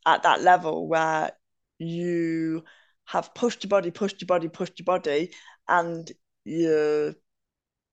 [0.06, 1.32] at that level where
[1.78, 2.64] you
[3.04, 5.32] have pushed your body, pushed your body, pushed your body,
[5.68, 6.10] and
[6.44, 7.14] you're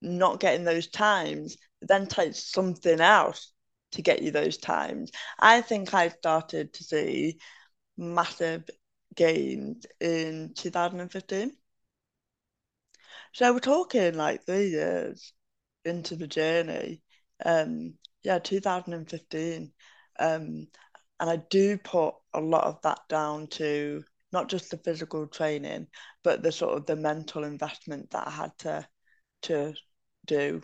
[0.02, 3.52] not getting those times, then take something else
[3.92, 5.10] to get you those times.
[5.38, 7.38] I think I started to see
[7.96, 8.68] massive
[9.14, 11.52] gains in 2015.
[13.32, 15.32] So we're talking like three years
[15.84, 17.02] into the journey.
[17.44, 17.94] Um,
[18.26, 19.72] yeah, 2015.
[20.18, 20.66] Um,
[21.20, 25.86] and I do put a lot of that down to not just the physical training,
[26.24, 28.88] but the sort of the mental investment that I had to
[29.42, 29.74] to
[30.26, 30.60] do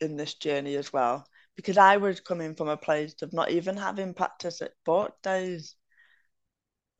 [0.00, 1.24] in this journey as well.
[1.54, 5.76] Because I was coming from a place of not even having practice at sport days,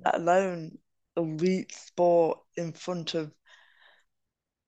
[0.04, 0.78] let alone
[1.16, 3.32] elite sport in front of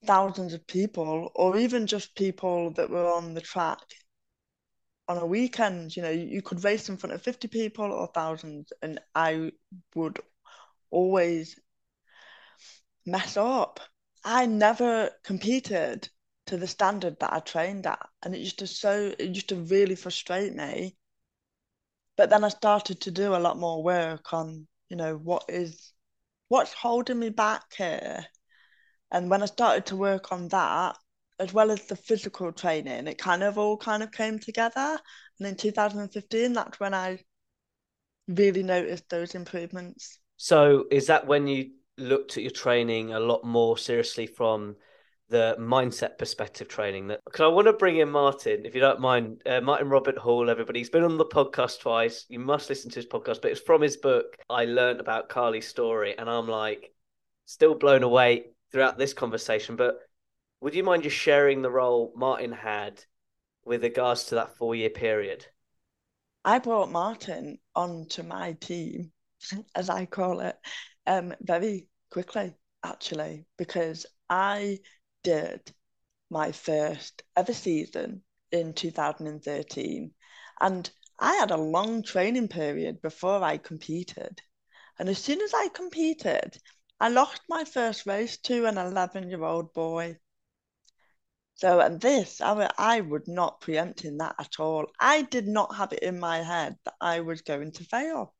[0.04, 3.78] thousands of people, or even just people that were on the track
[5.08, 5.96] on a weekend.
[5.96, 9.52] You know, you could race in front of 50 people or thousands, and I
[9.94, 10.18] would
[10.90, 11.58] always
[13.04, 13.80] mess up.
[14.24, 16.08] I never competed
[16.46, 19.56] to the standard that I trained at, and it used to so it used to
[19.56, 20.96] really frustrate me.
[22.16, 25.92] But then I started to do a lot more work on, you know, what is
[26.48, 28.24] what's holding me back here.
[29.10, 30.96] And when I started to work on that,
[31.38, 34.98] as well as the physical training, it kind of all kind of came together.
[35.38, 37.18] And in 2015, that's when I
[38.28, 40.18] really noticed those improvements.
[40.36, 44.76] So is that when you looked at your training a lot more seriously from
[45.28, 49.00] the mindset perspective training that because I want to bring in Martin, if you don't
[49.00, 50.78] mind, uh, Martin Robert Hall, everybody.
[50.80, 52.26] He's been on the podcast twice.
[52.28, 54.36] You must listen to his podcast, but it's from his book.
[54.48, 56.92] I learned about Carly's story, and I'm like
[57.46, 59.74] still blown away throughout this conversation.
[59.74, 59.98] But
[60.60, 63.04] would you mind just sharing the role Martin had
[63.64, 65.46] with regards to that four year period?
[66.44, 69.12] I brought Martin onto my team
[69.74, 70.56] as I call it,
[71.06, 74.80] um, very quickly, actually, because I
[75.22, 75.72] did
[76.30, 80.12] my first ever season in 2013.
[80.60, 84.40] And I had a long training period before I competed.
[84.98, 86.58] And as soon as I competed,
[86.98, 90.18] I lost my first race to an 11 year old boy.
[91.56, 94.86] So, and this, I, I would not preempt in that at all.
[95.00, 98.34] I did not have it in my head that I was going to fail.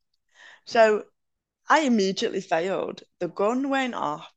[0.66, 1.05] So
[1.68, 3.02] I immediately failed.
[3.20, 4.31] The gun went off.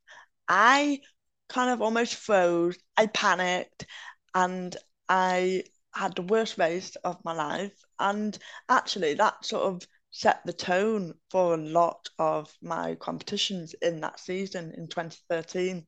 [0.48, 1.00] I
[1.48, 2.78] kind of almost froze.
[2.96, 3.86] I panicked
[4.34, 4.76] and
[5.08, 5.64] I
[5.94, 7.78] had the worst race of my life.
[7.98, 8.38] And
[8.68, 14.20] actually, that sort of set the tone for a lot of my competitions in that
[14.20, 15.86] season in 2013.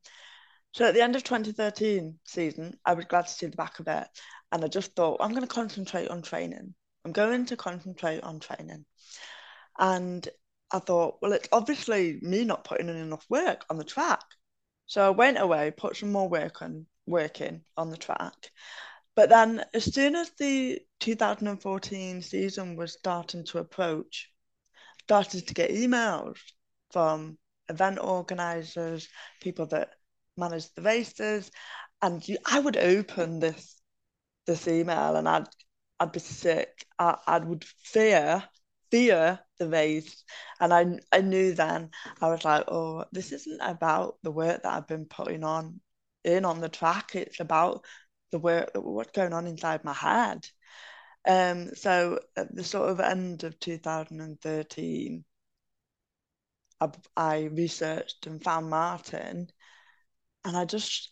[0.73, 3.89] So at the end of 2013 season, I was glad to see the back of
[3.89, 4.07] it.
[4.51, 6.75] And I just thought, I'm going to concentrate on training.
[7.05, 8.85] I'm going to concentrate on training.
[9.79, 10.27] And
[10.70, 14.23] I thought, well, it's obviously me not putting in enough work on the track.
[14.87, 18.51] So I went away, put some more work on working on the track.
[19.14, 24.31] But then as soon as the 2014 season was starting to approach,
[25.01, 26.39] started to get emails
[26.93, 27.37] from
[27.68, 29.09] event organizers,
[29.41, 29.91] people that
[30.43, 31.51] manage the races,
[32.03, 33.80] and you, I would open this
[34.47, 35.49] this email and I'd
[36.01, 36.86] I'd be sick.
[36.99, 38.45] I, I would fear
[38.90, 40.24] fear the race.
[40.61, 41.90] And I I knew then
[42.20, 45.80] I was like, oh, this isn't about the work that I've been putting on
[46.24, 47.14] in on the track.
[47.16, 47.84] It's about
[48.32, 50.47] the work what's going on inside my head.
[51.26, 55.24] Um, so at the sort of end of 2013,
[56.80, 59.51] I, I researched and found Martin,
[60.45, 61.11] and I just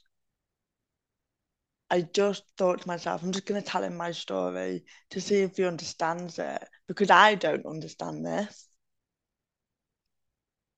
[1.91, 5.41] I just thought to myself, I'm just going to tell him my story to see
[5.41, 8.68] if he understands it because I don't understand this.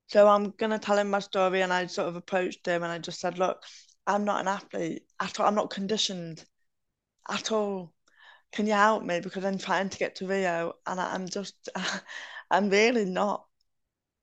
[0.06, 1.60] So I'm going to tell him my story.
[1.60, 3.62] And I sort of approached him and I just said, Look,
[4.06, 5.46] I'm not an athlete at all.
[5.46, 6.44] I'm not conditioned
[7.28, 7.92] at all.
[8.52, 9.20] Can you help me?
[9.20, 11.54] Because I'm trying to get to Rio and I, am just,
[12.50, 13.44] I'm really not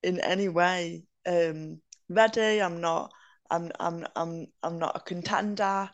[0.04, 2.62] in any way um, ready.
[2.62, 3.12] I'm not.
[3.50, 5.90] I'm I'm I'm I'm not a contender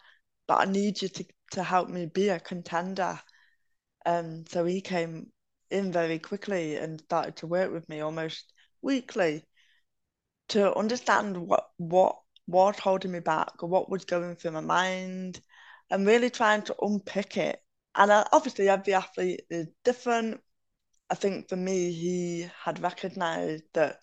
[0.48, 3.20] but I need you to, to help me be a contender.
[4.06, 5.32] Um, so he came
[5.72, 9.44] in very quickly and started to work with me almost weekly
[10.50, 15.42] to understand what what was holding me back or what was going through my mind
[15.90, 17.60] and really trying to unpick it.
[17.96, 20.42] And I, obviously, every athlete is different.
[21.10, 23.98] I think for me, he had recognized that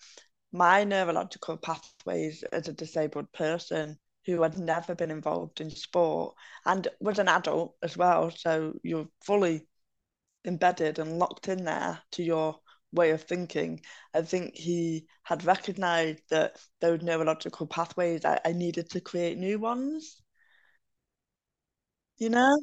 [0.53, 6.35] my neurological pathways as a disabled person who had never been involved in sport
[6.65, 8.31] and was an adult as well.
[8.31, 9.67] So you're fully
[10.45, 12.59] embedded and locked in there to your
[12.93, 13.81] way of thinking.
[14.13, 19.57] I think he had recognized that those neurological pathways, I, I needed to create new
[19.59, 20.21] ones.
[22.17, 22.55] You know?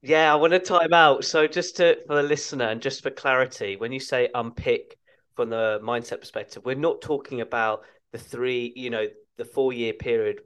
[0.00, 1.26] Yeah, I want to time out.
[1.26, 4.96] So just to for the listener and just for clarity, when you say unpick
[5.36, 9.06] from the mindset perspective, we're not talking about the three, you know,
[9.36, 10.40] the four year period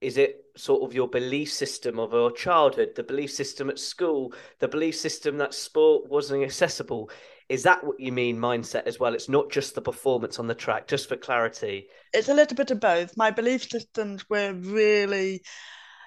[0.00, 4.32] is it sort of your belief system of your childhood, the belief system at school,
[4.58, 7.10] the belief system that sport wasn't accessible?
[7.48, 9.14] Is that what you mean, mindset as well?
[9.14, 11.88] It's not just the performance on the track, just for clarity.
[12.14, 13.16] It's a little bit of both.
[13.16, 15.42] My belief systems were really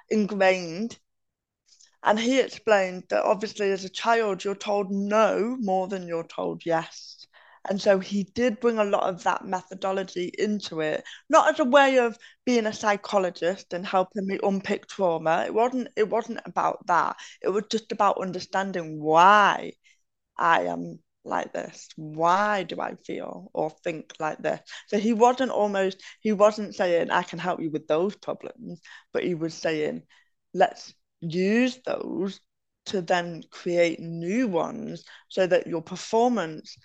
[0.10, 0.98] ingrained.
[2.02, 6.66] And he explained that obviously, as a child, you're told no more than you're told
[6.66, 7.28] yes.
[7.70, 11.66] And so he did bring a lot of that methodology into it, not as a
[11.66, 15.44] way of being a psychologist and helping me unpick trauma.
[15.46, 17.16] It wasn't it wasn't about that.
[17.42, 19.74] It was just about understanding why
[20.38, 21.90] I am like this.
[21.96, 24.60] Why do I feel or think like this?
[24.88, 28.82] So he wasn't almost he wasn't saying I can help you with those problems,
[29.14, 30.04] but he was saying
[30.54, 32.40] let's use those
[32.88, 36.78] to then create new ones so that your performance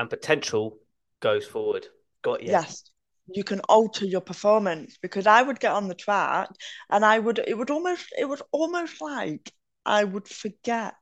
[0.00, 0.78] and potential
[1.20, 1.86] goes forward.
[2.22, 2.48] Got you.
[2.52, 2.84] Yes.
[3.32, 6.48] You can alter your performance because I would get on the track
[6.88, 9.52] and I would it would almost it was almost like
[9.86, 10.94] I would forget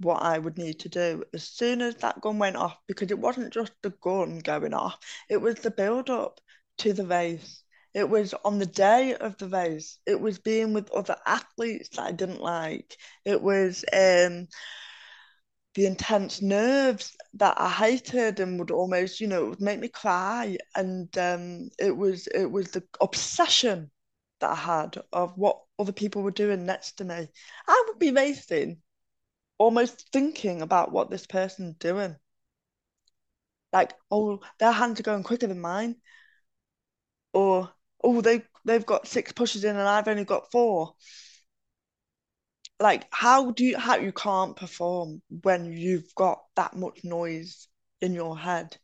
[0.00, 3.18] what I would need to do as soon as that gun went off because it
[3.18, 4.98] wasn't just the gun going off,
[5.28, 6.40] it was the build up
[6.78, 7.62] to the race.
[7.92, 9.98] It was on the day of the race.
[10.06, 12.96] It was being with other athletes that I didn't like.
[13.24, 14.48] It was um
[15.74, 19.88] the intense nerves that I hated and would almost, you know, it would make me
[19.88, 20.56] cry.
[20.74, 23.90] And um, it was it was the obsession
[24.40, 27.28] that I had of what other people were doing next to me.
[27.68, 28.82] I would be racing,
[29.58, 32.16] almost thinking about what this person's doing.
[33.72, 35.96] Like, oh, their hands are going quicker than mine.
[37.34, 37.70] Or,
[38.02, 40.94] oh, they they've got six pushes in and I've only got four
[42.84, 47.66] like how do you how you can't perform when you've got that much noise
[48.02, 48.76] in your head?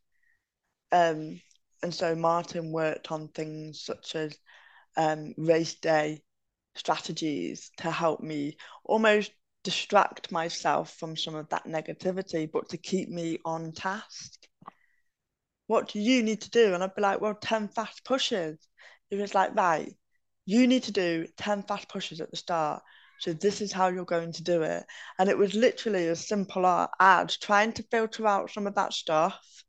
[0.90, 1.38] Um
[1.82, 4.38] and so martin worked on things such as
[4.96, 6.22] um race day
[6.76, 9.32] strategies to help me almost
[9.64, 14.32] distract myself from some of that negativity but to keep me on task.
[15.66, 16.72] What do you need to do?
[16.72, 18.56] And i'd be like well 10 fast pushes.
[19.10, 19.92] It was like right
[20.46, 22.82] you need to do 10 fast pushes at the start
[23.20, 24.84] so this is how you're going to do it.
[25.18, 26.64] And it was literally as simple
[26.98, 29.62] as trying to filter out some of that stuff,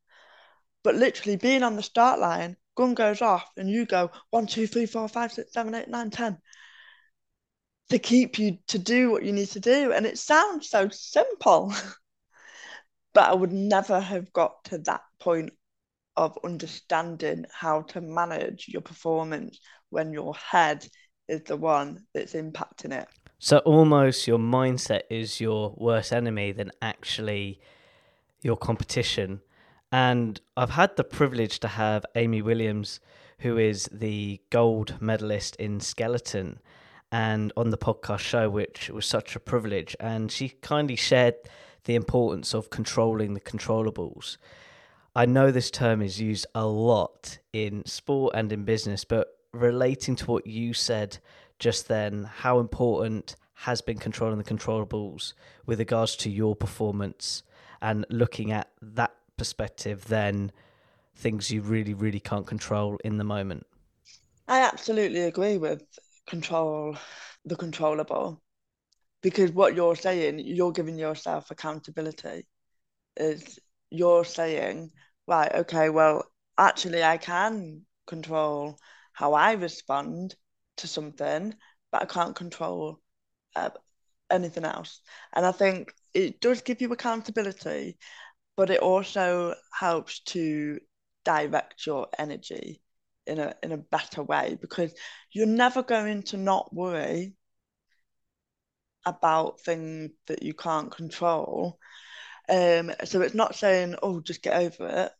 [0.84, 4.68] but literally being on the start line, gun goes off, and you go one, two,
[4.68, 6.38] three, four, five, six, seven, eight, nine, ten
[7.89, 9.91] to keep you to do what you need to do.
[9.91, 11.74] And it sounds so simple,
[13.14, 15.52] but I would never have got to that point
[16.16, 20.88] of understanding how to manage your performance when your head
[21.28, 23.10] is the one that's impacting it.
[23.44, 27.60] So almost your mindset is your worst enemy than actually
[28.44, 29.42] your competition.
[29.92, 33.00] And I've had the privilege to have Amy Williams,
[33.39, 36.60] who is the gold medalist in skeleton,
[37.12, 39.96] and on the podcast show, which was such a privilege.
[40.00, 41.34] And she kindly shared
[41.86, 44.38] the importance of controlling the controllables.
[45.16, 50.16] I know this term is used a lot in sport and in business, but relating
[50.18, 51.18] to what you said
[51.62, 55.34] just then how important has been controlling the controllables
[55.68, 57.43] with regards to your performance
[57.82, 60.51] and looking at that perspective then
[61.16, 63.66] things you really really can't control in the moment?
[64.47, 65.84] I absolutely agree with
[66.28, 66.97] control
[67.45, 68.41] the controllable
[69.22, 72.47] because what you're saying you're giving yourself accountability
[73.18, 73.59] is
[73.91, 74.91] you're saying
[75.28, 76.24] right okay well
[76.57, 78.78] actually i can control
[79.14, 80.36] how i respond
[80.82, 81.53] to something
[81.91, 82.99] but i can't control
[83.55, 83.69] uh,
[84.32, 85.01] anything else.
[85.34, 87.97] And I think it does give you accountability,
[88.57, 90.79] but it also helps to
[91.23, 92.82] direct your energy
[93.27, 94.93] in a in a better way because
[95.32, 97.36] you're never going to not worry
[99.05, 101.79] about things that you can't control.
[102.49, 105.11] Um, so it's not saying, oh, just get over it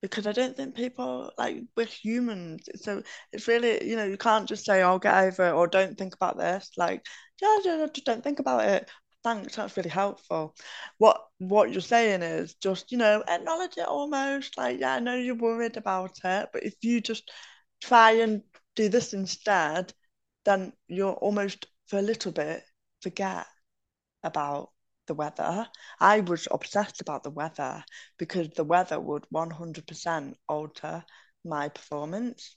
[0.00, 2.68] because I don't think people like we're humans.
[2.76, 5.96] So it's really, you know, you can't just say, "I'll get over it" or "Don't
[5.98, 7.04] think about this." Like,
[7.42, 8.90] yeah, yeah, just don't think about it.
[9.24, 10.54] Thanks, that's really helpful.
[10.98, 14.56] What what you're saying is just, you know, acknowledge it almost.
[14.58, 17.30] Like, yeah, I know you're worried about it, but if you just
[17.82, 18.42] try and
[18.76, 19.92] do this instead,
[20.44, 22.62] then you're almost for a little bit
[23.02, 23.46] forget
[24.22, 24.70] about
[25.08, 25.68] the weather.
[25.98, 27.84] I was obsessed about the weather
[28.18, 31.04] because the weather would 100% alter
[31.44, 32.56] my performance.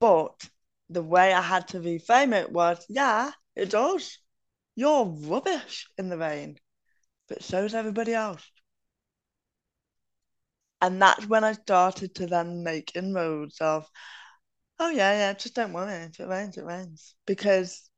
[0.00, 0.48] But
[0.90, 4.18] the way I had to reframe it was, yeah, it does.
[4.74, 6.58] You're rubbish in the rain,
[7.28, 8.44] but so's everybody else.
[10.80, 13.88] And that's when I started to then make inroads of,
[14.80, 15.92] oh yeah, yeah, just don't worry.
[15.94, 17.14] If it rains, it rains.
[17.26, 17.88] Because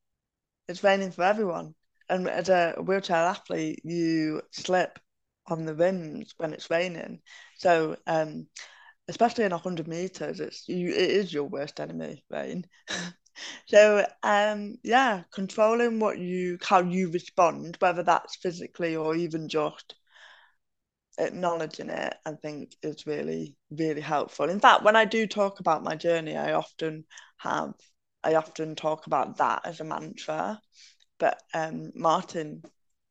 [0.68, 1.75] it's raining for everyone
[2.08, 4.98] and as a wheelchair athlete, you slip
[5.46, 7.20] on the rims when it's raining.
[7.58, 8.46] So, um,
[9.08, 10.88] especially in hundred meters, it's you.
[10.90, 12.66] It is your worst enemy, rain.
[13.66, 19.94] so, um, yeah, controlling what you, how you respond, whether that's physically or even just
[21.18, 24.48] acknowledging it, I think is really, really helpful.
[24.50, 27.04] In fact, when I do talk about my journey, I often
[27.38, 27.74] have,
[28.22, 30.60] I often talk about that as a mantra
[31.18, 32.62] but um, Martin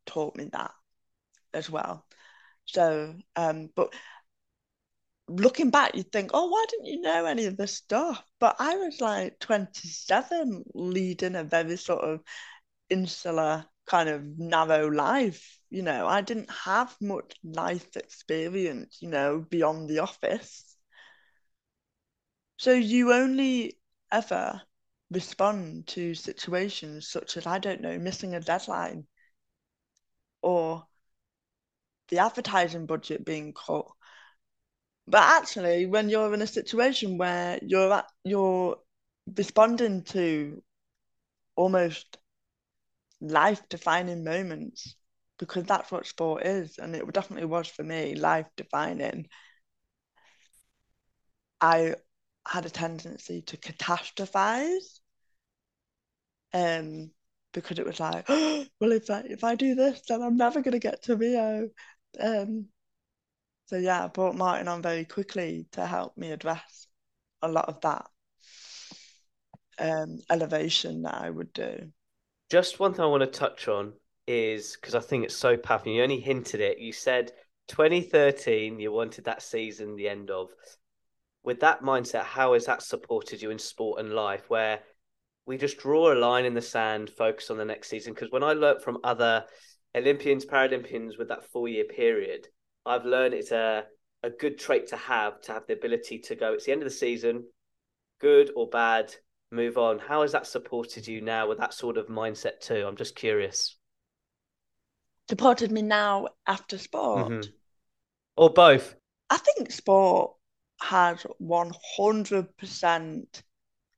[0.06, 0.72] taught me that
[1.54, 2.06] as well.
[2.66, 3.94] So, um, but
[5.28, 8.24] looking back, you'd think, oh, why didn't you know any of this stuff?
[8.40, 12.22] But I was like 27, leading a very sort of
[12.90, 15.60] insular, kind of narrow life.
[15.70, 20.78] You know, I didn't have much life experience, you know, beyond the office.
[22.58, 23.80] So you only
[24.12, 24.62] ever
[25.12, 29.06] respond to situations such as, I don't know, missing a deadline
[30.42, 30.86] or
[32.10, 33.88] the advertising budget being cut.
[35.08, 38.78] But actually, when you're in a situation where you're at, you're
[39.38, 40.64] responding to
[41.56, 42.18] almost
[43.22, 44.96] life-defining moments,
[45.38, 49.28] because that's what sport is, and it definitely was for me, life-defining.
[51.62, 51.96] I
[52.48, 55.00] had a tendency to catastrophize
[56.54, 57.12] um,
[57.54, 60.62] because it was like, oh, well, if I if I do this, then I'm never
[60.62, 61.70] going to get to Rio.
[62.20, 62.68] Um,
[63.68, 66.88] so yeah, I brought Martin on very quickly to help me address
[67.42, 68.06] a lot of that
[69.80, 71.92] um, elevation that I would do.
[72.50, 73.94] Just one thing I want to touch on
[74.28, 75.92] is because I think it's so powerful.
[75.92, 76.80] You only hinted it.
[76.80, 77.32] You said
[77.68, 80.50] 2013, you wanted that season, the end of.
[81.46, 84.50] With that mindset, how has that supported you in sport and life?
[84.50, 84.80] Where
[85.46, 88.14] we just draw a line in the sand, focus on the next season.
[88.14, 89.46] Because when I learnt from other
[89.96, 92.48] Olympians, Paralympians with that four year period,
[92.86, 93.84] I've learned it's a,
[94.24, 96.90] a good trait to have to have the ability to go, it's the end of
[96.90, 97.44] the season,
[98.20, 99.14] good or bad,
[99.52, 100.00] move on.
[100.00, 102.86] How has that supported you now with that sort of mindset too?
[102.88, 103.78] I'm just curious.
[105.30, 107.32] Supported me now after sport?
[107.32, 107.50] Mm-hmm.
[108.38, 108.96] Or both?
[109.30, 110.35] I think sport
[110.82, 113.44] has 100%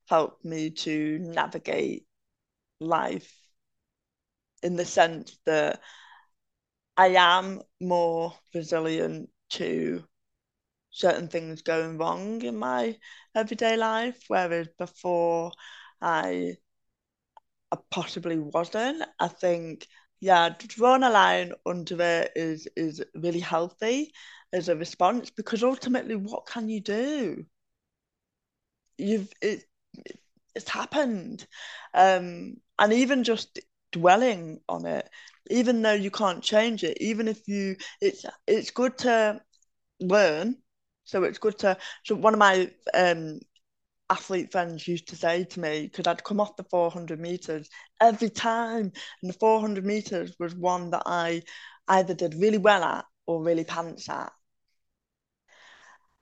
[0.08, 2.08] helped me to navigate
[2.80, 3.34] life
[4.64, 5.82] in the sense that
[6.96, 10.08] I am more resilient to
[10.92, 13.00] certain things going wrong in my
[13.36, 15.54] everyday life, whereas before
[16.02, 16.58] I,
[17.72, 19.04] I possibly wasn't.
[19.20, 19.88] I think,
[20.20, 24.14] yeah, drawing a line under it is is really healthy
[24.54, 27.46] as a response because ultimately, what can you do?
[28.98, 29.64] You've it,
[30.56, 31.48] it's happened
[31.94, 33.60] um, and even just
[33.92, 35.10] dwelling on it
[35.50, 39.42] even though you can't change it even if you it's it's good to
[40.02, 40.58] learn
[41.06, 43.40] so it's good to so one of my um
[44.10, 47.70] athlete friends used to say to me because I'd come off the 400 meters
[48.02, 48.92] every time,
[49.22, 51.44] and the 400 meters was one that I
[51.90, 54.32] either did really well at or really pants at.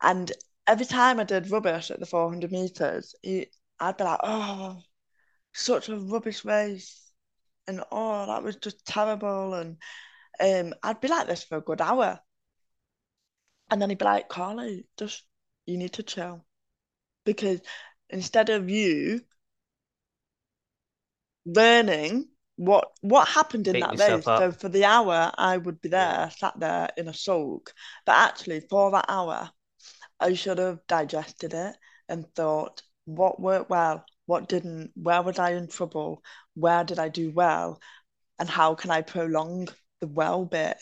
[0.05, 0.31] And
[0.67, 4.79] every time I did rubbish at the 400 meters, I'd be like, oh,
[5.51, 7.11] such a rubbish race.
[7.67, 9.55] And oh, that was just terrible.
[9.55, 9.77] And
[10.39, 12.19] um, I'd be like this for a good hour.
[13.71, 15.23] And then he'd be like, Carly, just
[15.65, 16.45] you need to chill.
[17.25, 17.61] Because
[18.11, 19.21] instead of you
[21.47, 24.39] learning what what happened in Beat that race, up.
[24.39, 26.29] so for the hour I would be there, yeah.
[26.29, 27.73] sat there in a sulk.
[28.05, 29.49] But actually for that hour,
[30.19, 31.75] I should have digested it
[32.09, 36.23] and thought, what worked well, what didn't, where was I in trouble,
[36.55, 37.79] where did I do well,
[38.39, 39.67] and how can I prolong
[40.01, 40.77] the well bit?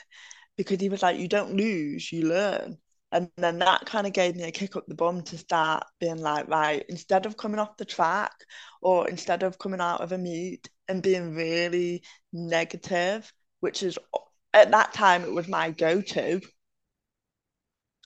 [0.58, 2.78] Because he was like, you don't lose, you learn.
[3.12, 6.18] And then that kind of gave me a kick up the bum to start being
[6.18, 8.32] like, right, instead of coming off the track
[8.82, 14.00] or instead of coming out of a meet and being really negative, which is
[14.54, 16.42] at that time it was my go to.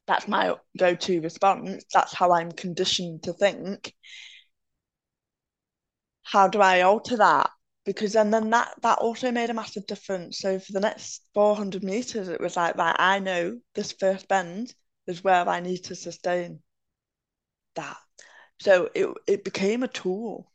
[0.07, 1.83] That's my go to response.
[1.93, 3.93] That's how I'm conditioned to think.
[6.25, 7.49] How do I alter that?
[7.83, 10.37] Because and then that that also made a massive difference.
[10.37, 14.75] So for the next 400 meters, it was like, right, I know this first bend
[15.07, 16.61] is where I need to sustain
[17.75, 17.97] that.
[18.59, 20.51] So it it became a tool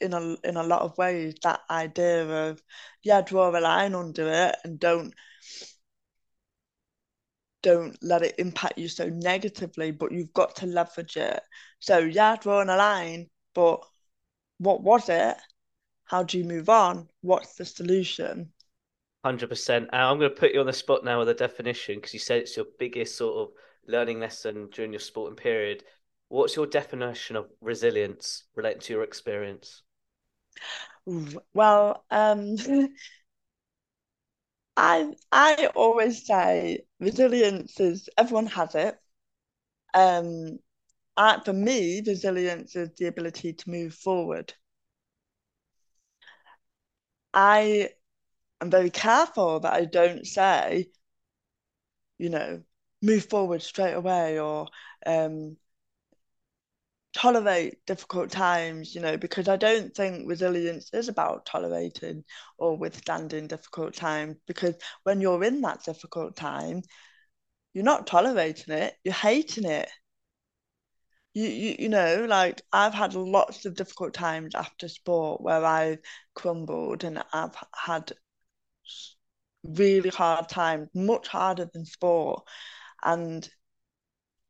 [0.00, 1.34] in a in a lot of ways.
[1.42, 2.62] That idea of
[3.02, 5.14] yeah, draw a line under it and don't
[7.62, 11.42] don't let it impact you so negatively, but you've got to leverage it.
[11.78, 13.80] So yeah, drawing a line, but
[14.58, 15.36] what was it?
[16.04, 17.08] How do you move on?
[17.20, 18.52] What's the solution?
[19.24, 19.90] Hundred percent.
[19.92, 22.38] I'm going to put you on the spot now with a definition because you said
[22.38, 23.54] it's your biggest sort of
[23.86, 25.84] learning lesson during your sporting period.
[26.28, 29.82] What's your definition of resilience relating to your experience?
[31.54, 32.56] Well, um,
[34.76, 38.98] I I always say resilience is everyone has it.
[39.94, 40.58] Um,
[41.16, 44.54] I, for me, resilience is the ability to move forward.
[47.34, 47.90] I
[48.60, 50.90] I'm very careful that I don't say,
[52.18, 52.62] you know,
[53.02, 54.68] move forward straight away or
[55.06, 55.56] um,
[57.14, 62.24] tolerate difficult times, you know, because I don't think resilience is about tolerating
[62.58, 64.36] or withstanding difficult times.
[64.46, 66.82] Because when you're in that difficult time,
[67.74, 69.88] you're not tolerating it, you're hating it.
[71.34, 75.98] You, you, you know, like I've had lots of difficult times after sport where I've
[76.34, 78.12] crumbled and I've had
[79.64, 82.44] really hard time, much harder than sport.
[83.02, 83.48] And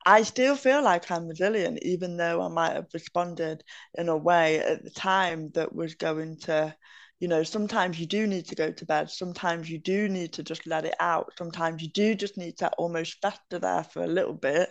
[0.07, 4.59] I still feel like I'm resilient, even though I might have responded in a way
[4.59, 6.75] at the time that was going to,
[7.19, 9.11] you know, sometimes you do need to go to bed.
[9.11, 11.33] Sometimes you do need to just let it out.
[11.37, 14.71] Sometimes you do just need to almost fester there for a little bit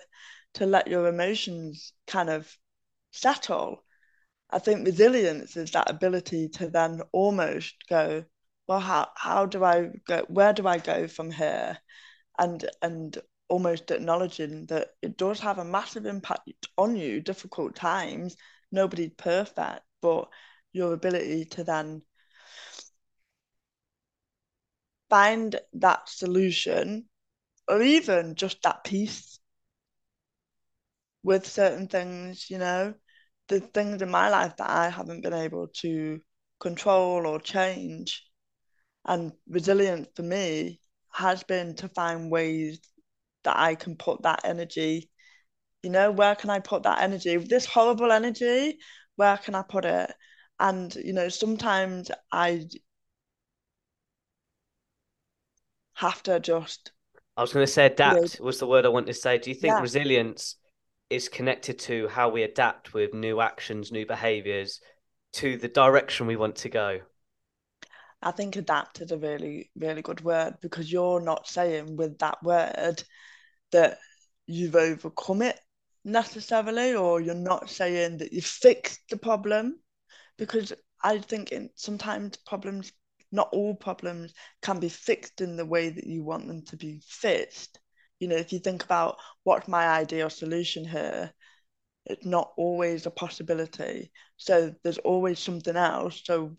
[0.55, 2.51] to let your emotions kind of
[3.11, 3.83] settle.
[4.51, 8.25] I think resilience is that ability to then almost go,
[8.67, 10.25] well, how how do I go?
[10.27, 11.77] Where do I go from here?
[12.39, 13.17] And and
[13.49, 17.21] almost acknowledging that it does have a massive impact on you.
[17.21, 18.37] Difficult times,
[18.71, 20.29] nobody's perfect, but
[20.71, 22.01] your ability to then
[25.09, 27.05] find that solution
[27.67, 29.39] or even just that peace
[31.23, 32.93] with certain things, you know,
[33.47, 36.21] the things in my life that I haven't been able to
[36.59, 38.23] control or change
[39.05, 40.79] and resilience for me
[41.11, 42.79] has been to find ways
[43.43, 45.09] that I can put that energy,
[45.83, 47.37] you know, where can I put that energy?
[47.37, 48.79] This horrible energy,
[49.15, 50.11] where can I put it?
[50.59, 52.65] And, you know, sometimes I
[55.93, 56.91] have to just.
[57.37, 59.37] I was going to say adapt was the word I wanted to say.
[59.37, 59.81] Do you think yeah.
[59.81, 60.57] resilience
[61.09, 64.81] is connected to how we adapt with new actions, new behaviors
[65.33, 66.99] to the direction we want to go?
[68.21, 72.41] I think adapt is a really, really good word because you're not saying with that
[72.43, 73.01] word
[73.71, 73.99] that
[74.45, 75.59] you've overcome it
[76.03, 79.79] necessarily, or you're not saying that you've fixed the problem.
[80.37, 82.91] Because I think in, sometimes problems,
[83.31, 87.01] not all problems, can be fixed in the way that you want them to be
[87.07, 87.79] fixed.
[88.19, 91.31] You know, if you think about what's my ideal solution here,
[92.05, 94.11] it's not always a possibility.
[94.37, 96.21] So there's always something else.
[96.23, 96.55] So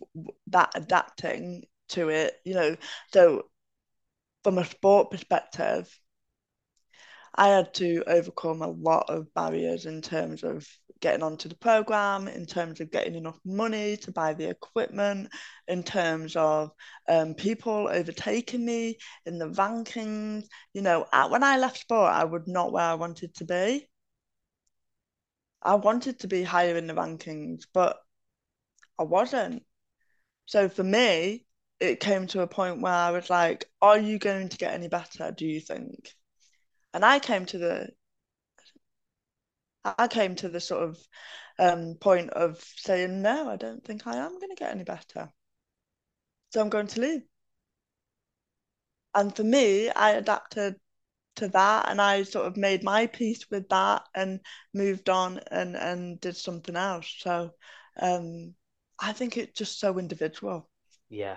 [0.49, 2.77] that adapting to it, you know,
[3.13, 3.45] so
[4.45, 5.89] from a sport perspective,
[7.35, 10.67] I had to overcome a lot of barriers in terms of
[11.01, 15.31] getting onto the program, in terms of getting enough money to buy the equipment,
[15.69, 16.71] in terms of
[17.09, 20.45] um, people overtaking me in the rankings.
[20.75, 23.89] You know, when I left sport, I was not where I wanted to be.
[25.63, 27.99] I wanted to be higher in the rankings, but
[28.99, 29.65] I wasn't.
[30.47, 31.47] So for me,
[31.81, 34.89] it came to a point where I was like, Are you going to get any
[34.89, 36.15] better, do you think?
[36.95, 37.91] And I came to the
[39.85, 40.99] I came to the sort of
[41.59, 45.31] um, point of saying, no, I don't think I am going to get any better.
[46.51, 47.23] So I'm going to leave.
[49.15, 50.77] And for me, I adapted
[51.41, 54.41] to that and I sort of made my peace with that and
[54.73, 57.15] moved on and, and did something else.
[57.19, 57.51] So
[58.01, 58.55] um,
[58.99, 60.69] I think it's just so individual.
[61.09, 61.37] Yeah.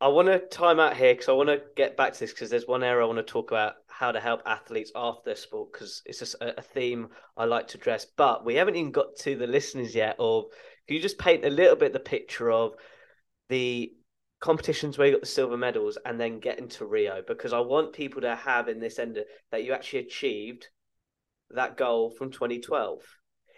[0.00, 2.50] I want to time out here because I want to get back to this because
[2.50, 6.02] there's one area I want to talk about how to help athletes after sport because
[6.04, 8.04] it's just a, a, theme I like to address.
[8.04, 10.16] But we haven't even got to the listeners yet.
[10.18, 10.48] Or
[10.86, 12.74] can you just paint a little bit the picture of
[13.48, 13.92] the
[14.44, 17.22] competitions where you got the silver medals and then getting to Rio?
[17.26, 19.18] Because I want people to have in this end
[19.50, 20.68] that you actually achieved
[21.48, 23.00] that goal from 2012.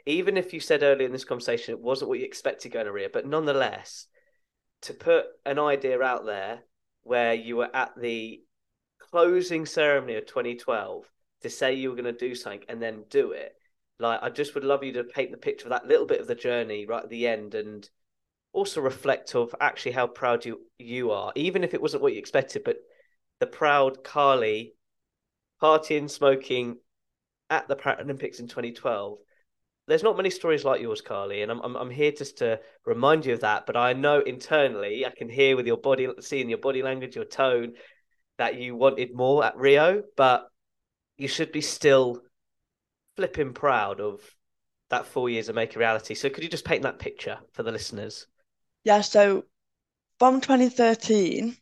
[0.07, 2.93] Even if you said earlier in this conversation it wasn't what you expected going to
[2.93, 4.07] Rio, but nonetheless,
[4.83, 6.61] to put an idea out there
[7.03, 8.41] where you were at the
[9.11, 11.05] closing ceremony of 2012
[11.43, 13.55] to say you were going to do something and then do it.
[13.99, 16.29] Like, I just would love you to paint the picture of that little bit of
[16.29, 17.91] the journey right at the end and
[18.57, 22.19] also reflect of actually how proud you you are, even if it wasn't what you
[22.19, 22.79] expected, but
[23.39, 24.75] the proud Carly
[25.63, 26.79] partying, smoking
[27.51, 29.19] at the Paralympics in 2012.
[29.87, 33.27] There's not many stories like yours, Carly, and I'm, I'm I'm here just to remind
[33.27, 33.67] you of that.
[33.67, 37.27] But I know internally, I can hear with your body, seeing your body language, your
[37.27, 37.75] tone,
[38.39, 40.49] that you wanted more at Rio, but
[41.19, 42.23] you should be still
[43.17, 44.21] flipping proud of
[44.89, 46.15] that four years of making reality.
[46.15, 48.27] So could you just paint that picture for the listeners?
[48.87, 49.45] Yeah, so
[50.19, 51.59] from 2013,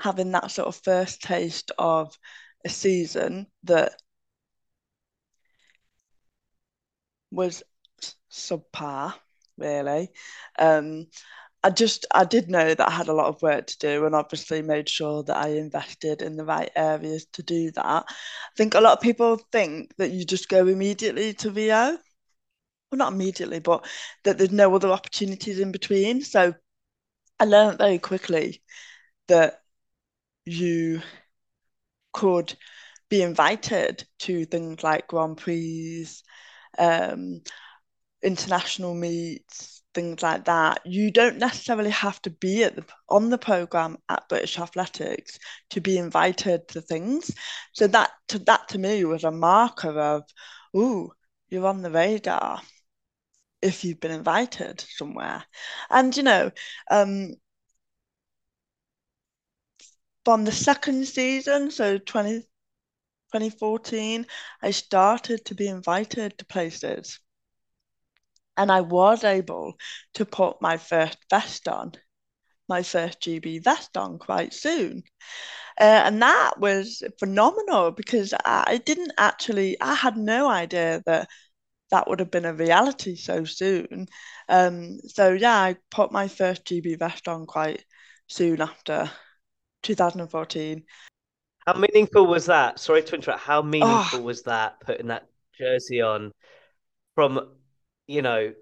[0.00, 2.18] having that sort of first taste of
[2.64, 4.00] a season that
[7.30, 7.62] was
[8.32, 9.14] subpar,
[9.58, 10.10] really.
[10.58, 11.06] Um,
[11.64, 14.14] I just I did know that I had a lot of work to do and
[14.14, 17.86] obviously made sure that I invested in the right areas to do that.
[18.08, 18.14] I
[18.56, 21.98] think a lot of people think that you just go immediately to Rio,
[22.90, 23.86] Well, not immediately, but
[24.24, 26.22] that there's no other opportunities in between.
[26.22, 26.54] So
[27.38, 28.62] I learned very quickly
[29.28, 29.60] that
[30.44, 31.02] you
[32.12, 32.54] could
[33.08, 36.06] be invited to things like Grand Prix,
[36.78, 37.42] um,
[38.22, 40.80] international meets, things like that.
[40.86, 45.38] You don't necessarily have to be the on the program at British Athletics
[45.70, 47.30] to be invited to things.
[47.72, 50.22] So that to that to me was a marker of,
[50.74, 51.12] oh,
[51.48, 52.62] you're on the radar
[53.62, 55.44] if you've been invited somewhere.
[55.90, 56.50] And you know,
[56.90, 57.34] um,
[60.26, 62.46] from the second season, so 20,
[63.30, 64.26] 2014,
[64.62, 67.18] I started to be invited to places
[68.56, 69.74] and I was able
[70.14, 71.92] to put my first vest on,
[72.68, 75.04] my first GB vest on quite soon.
[75.80, 81.28] Uh, and that was phenomenal because I didn't actually, I had no idea that
[81.90, 84.06] that would have been a reality so soon.
[84.48, 87.84] Um, so yeah, I put my first GB vest on quite
[88.26, 89.10] soon after
[89.82, 90.82] 2014.
[91.66, 92.78] How meaningful was that?
[92.78, 93.40] Sorry to interrupt.
[93.40, 94.22] How meaningful oh.
[94.22, 95.26] was that putting that
[95.58, 96.32] jersey on
[97.14, 97.56] from
[98.06, 98.52] you know,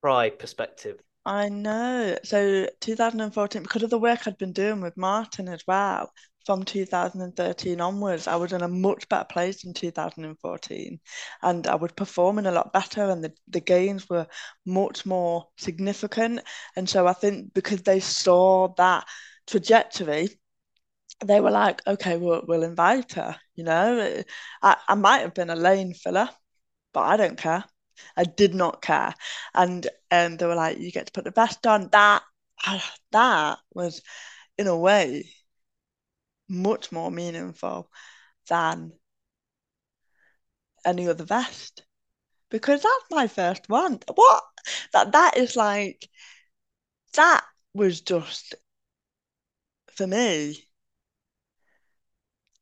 [0.00, 1.00] pride perspective.
[1.24, 2.16] I know.
[2.24, 6.12] So 2014, because of the work I'd been doing with Martin as well,
[6.44, 11.00] from 2013 onwards, I was in a much better place in 2014
[11.42, 14.26] and I was performing a lot better and the, the gains were
[14.66, 16.40] much more significant.
[16.76, 19.06] And so I think because they saw that
[19.46, 20.28] trajectory,
[21.24, 23.36] they were like, okay, we'll, we'll invite her.
[23.54, 24.22] You know,
[24.62, 26.28] I, I might have been a lane filler,
[26.92, 27.64] but I don't care.
[28.16, 29.14] I did not care.
[29.54, 31.88] And um, they were like, you get to put the best on.
[31.92, 32.22] That
[33.12, 34.02] that was,
[34.58, 35.30] in a way,
[36.52, 37.90] much more meaningful
[38.48, 38.92] than
[40.84, 41.84] any other vest
[42.50, 43.98] because that's my first one.
[44.14, 44.44] What
[44.92, 46.08] that that is like
[47.14, 47.44] that
[47.74, 48.54] was just
[49.94, 50.68] for me.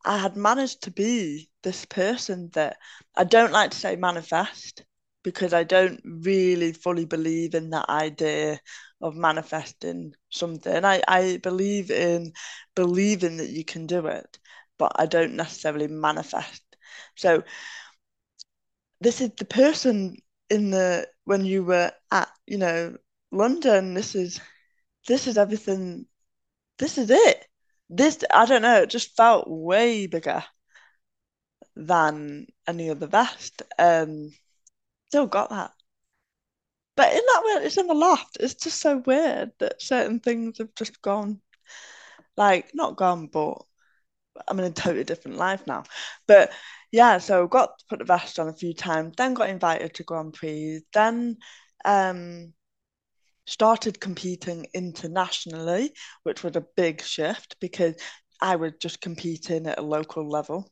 [0.04, 2.78] I had managed to be this person that
[3.16, 4.84] I don't like to say manifest
[5.22, 8.60] because I don't really fully believe in that idea
[9.00, 10.84] of manifesting something.
[10.84, 12.32] I, I believe in
[12.74, 14.38] believing that you can do it,
[14.78, 16.62] but I don't necessarily manifest.
[17.16, 17.42] So
[19.00, 20.16] this is the person
[20.48, 22.96] in the when you were at, you know,
[23.30, 24.40] London, this is
[25.08, 26.06] this is everything
[26.78, 27.46] this is it.
[27.90, 30.44] This I don't know, it just felt way bigger
[31.76, 33.62] than any other vest.
[33.78, 34.32] Um
[35.10, 35.72] still got that.
[36.96, 38.36] But in that way, it's in the loft.
[38.38, 41.40] It's just so weird that certain things have just gone,
[42.36, 43.58] like not gone, but
[44.48, 45.84] I'm in a totally different life now.
[46.28, 46.52] But
[46.92, 50.04] yeah, so got to put the vest on a few times, then got invited to
[50.04, 51.38] Grand Prix, then
[51.84, 52.52] um
[53.46, 55.92] started competing internationally,
[56.22, 57.96] which was a big shift because
[58.40, 60.70] I was just competing at a local level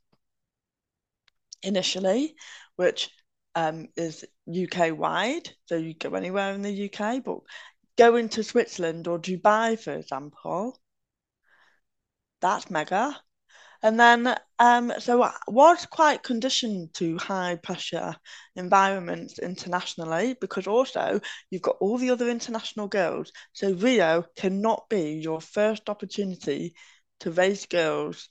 [1.63, 2.35] initially,
[2.77, 3.11] which
[3.59, 7.39] um, is UK wide, so you go anywhere in the UK, but
[7.97, 10.79] going to Switzerland or Dubai, for example,
[12.41, 13.21] that's mega.
[13.83, 18.15] And then, um, so I was quite conditioned to high pressure
[18.55, 23.33] environments internationally because also you've got all the other international girls.
[23.53, 26.75] So Rio cannot be your first opportunity
[27.21, 28.29] to race girls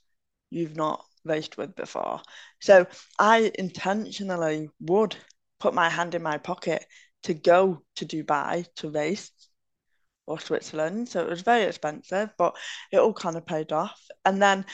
[0.50, 2.20] you've not raced with before.
[2.60, 2.86] So
[3.18, 5.16] I intentionally would
[5.60, 6.84] put my hand in my pocket
[7.24, 9.30] to go to Dubai to race
[10.26, 11.08] or Switzerland.
[11.08, 12.56] So it was very expensive, but
[12.92, 14.00] it all kind of paid off.
[14.24, 14.64] And then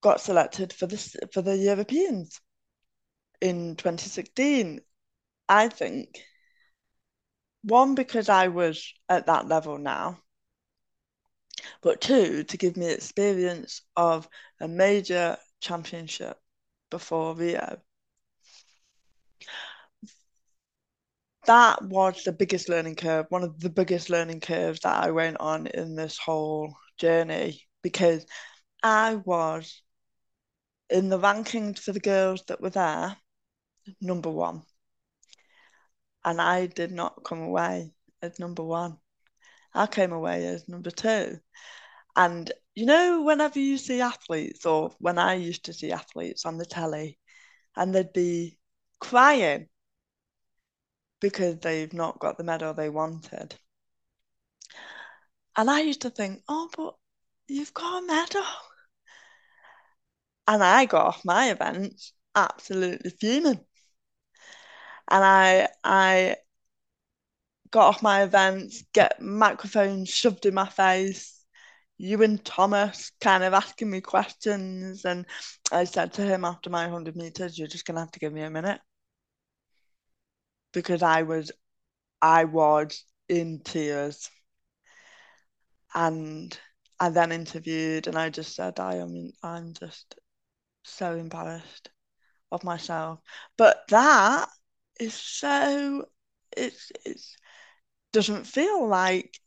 [0.00, 2.40] got selected for this for the Europeans
[3.40, 4.80] in 2016.
[5.48, 6.22] I think
[7.62, 10.18] one because I was at that level now,
[11.82, 14.28] but two to give me experience of
[14.60, 16.38] a major championship
[16.90, 17.80] before Rio.
[21.46, 25.38] That was the biggest learning curve, one of the biggest learning curves that I went
[25.40, 28.26] on in this whole journey because
[28.82, 29.82] I was
[30.90, 33.16] in the rankings for the girls that were there,
[34.00, 34.62] number one.
[36.24, 38.98] And I did not come away as number one.
[39.74, 41.38] I came away as number two.
[42.16, 46.58] And you know, whenever you see athletes, or when I used to see athletes on
[46.58, 47.18] the telly,
[47.76, 48.58] and they'd be
[49.00, 49.68] crying
[51.20, 53.54] because they've not got the medal they wanted.
[55.56, 56.94] And I used to think, oh, but
[57.48, 58.44] you've got a medal.
[60.46, 62.00] And I got off my event
[62.34, 63.64] absolutely fuming.
[65.10, 66.36] And I I
[67.70, 71.44] got off my event, get microphones shoved in my face,
[71.98, 75.04] You and Thomas kind of asking me questions.
[75.04, 75.26] And
[75.72, 78.42] I said to him after my 100 meters, you're just to have to give me
[78.42, 78.80] a minute.
[80.72, 81.52] Because I was,
[82.22, 84.30] I was in tears.
[85.94, 86.58] And
[87.00, 90.18] I then interviewed and I just said, I am, I'm just
[90.84, 91.90] so embarrassed
[92.52, 93.20] of myself.
[93.56, 94.48] But that
[95.00, 96.06] is so
[96.56, 97.36] it's it's
[98.12, 99.38] doesn't feel like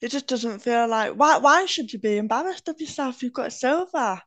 [0.00, 3.22] it just doesn't feel like why why should you be embarrassed of yourself?
[3.22, 4.20] You've got silver.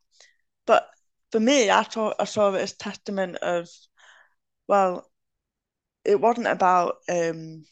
[0.66, 0.90] But
[1.32, 3.70] for me, I thought I saw it as testament of
[4.68, 5.10] well,
[6.06, 7.66] it wasn't about um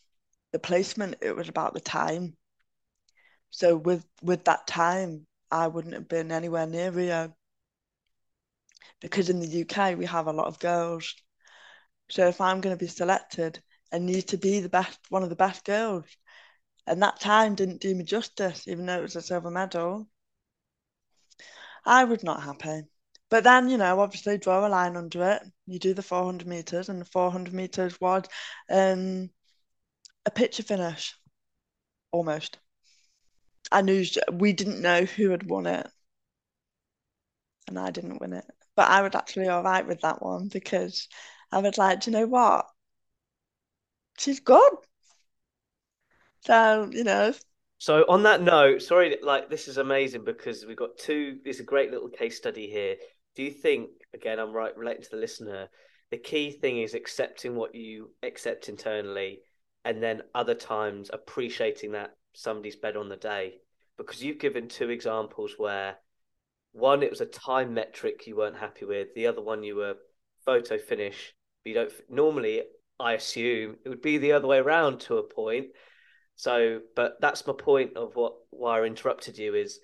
[0.51, 2.37] the placement, it was about the time.
[3.51, 7.33] So with with that time, I wouldn't have been anywhere near Rio.
[9.01, 11.15] Because in the UK, we have a lot of girls.
[12.09, 13.61] So if I'm going to be selected,
[13.93, 16.05] I need to be the best, one of the best girls.
[16.87, 20.07] And that time didn't do me justice, even though it was a silver medal.
[21.85, 22.87] I was not happy.
[23.29, 25.43] But then, you know, obviously draw a line under it.
[25.65, 28.25] You do the 400 meters, and the 400 meters was
[28.69, 29.29] um,
[30.25, 31.15] a picture finish,
[32.11, 32.59] almost.
[33.71, 35.87] I knew we didn't know who had won it,
[37.67, 38.45] and I didn't win it.
[38.75, 41.07] But I was actually all right with that one because
[41.51, 42.65] I was like, do you know what?
[44.17, 44.77] She's gone.
[46.41, 47.33] So, you know.
[47.77, 51.39] So on that note, sorry, like this is amazing because we've got two.
[51.45, 52.95] It's a great little case study here.
[53.35, 55.67] Do you think, again, I'm right relating to the listener,
[56.11, 59.39] the key thing is accepting what you accept internally,
[59.83, 63.55] and then other times appreciating that somebody's better on the day?
[63.97, 65.95] Because you've given two examples where
[66.71, 69.13] one, it was a time metric you weren't happy with.
[69.15, 69.95] The other one, you were
[70.45, 71.33] photo finish.
[71.63, 72.63] But you don't normally.
[73.03, 75.67] I assume it would be the other way around to a point.
[76.35, 79.79] So, but that's my point of what why I interrupted you is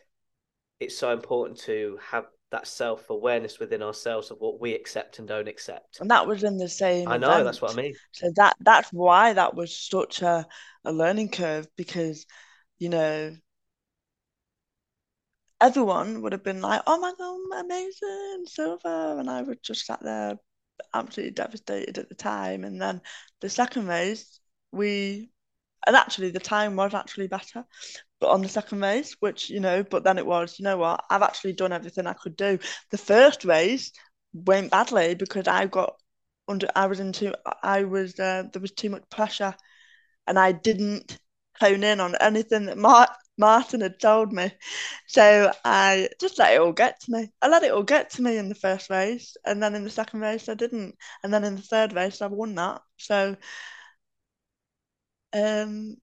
[0.79, 5.27] it's so important to have that self awareness within ourselves of what we accept and
[5.27, 5.99] don't accept.
[5.99, 7.09] And that was in the same.
[7.09, 7.45] I know event.
[7.45, 7.93] that's what I mean.
[8.13, 10.47] So that that's why that was such a,
[10.85, 12.25] a learning curve because,
[12.79, 13.35] you know,
[15.59, 20.01] everyone would have been like, "Oh my god, amazing, silver," and I would just sat
[20.01, 20.37] there
[20.93, 22.63] absolutely devastated at the time.
[22.63, 23.01] And then
[23.41, 24.39] the second race,
[24.71, 25.29] we
[25.87, 27.63] and actually the time was actually better
[28.19, 31.03] but on the second race which you know but then it was you know what
[31.09, 32.59] i've actually done everything i could do
[32.91, 33.91] the first race
[34.33, 35.95] went badly because i got
[36.47, 39.55] under i was into i was uh, there was too much pressure
[40.27, 41.17] and i didn't
[41.59, 43.09] hone in on anything that Mark,
[43.39, 44.51] martin had told me.
[45.07, 47.31] So i just let it all get to me.
[47.41, 49.89] I let it all get to me in the first race and then in the
[49.89, 50.95] second race i didn't.
[51.23, 52.81] And then in the third race i won that.
[52.97, 53.37] So
[55.33, 55.97] um,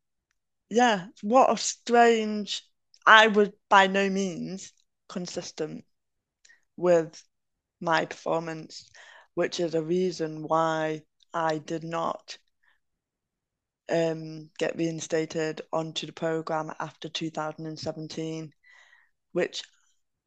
[0.71, 2.63] yeah, what a strange.
[3.07, 4.73] I was by no means
[5.09, 5.85] consistent
[6.77, 7.23] with
[7.81, 8.91] my performance,
[9.35, 11.03] which is a reason why
[11.35, 12.39] I did not
[13.89, 18.53] um, get reinstated onto the program after 2017,
[19.33, 19.63] which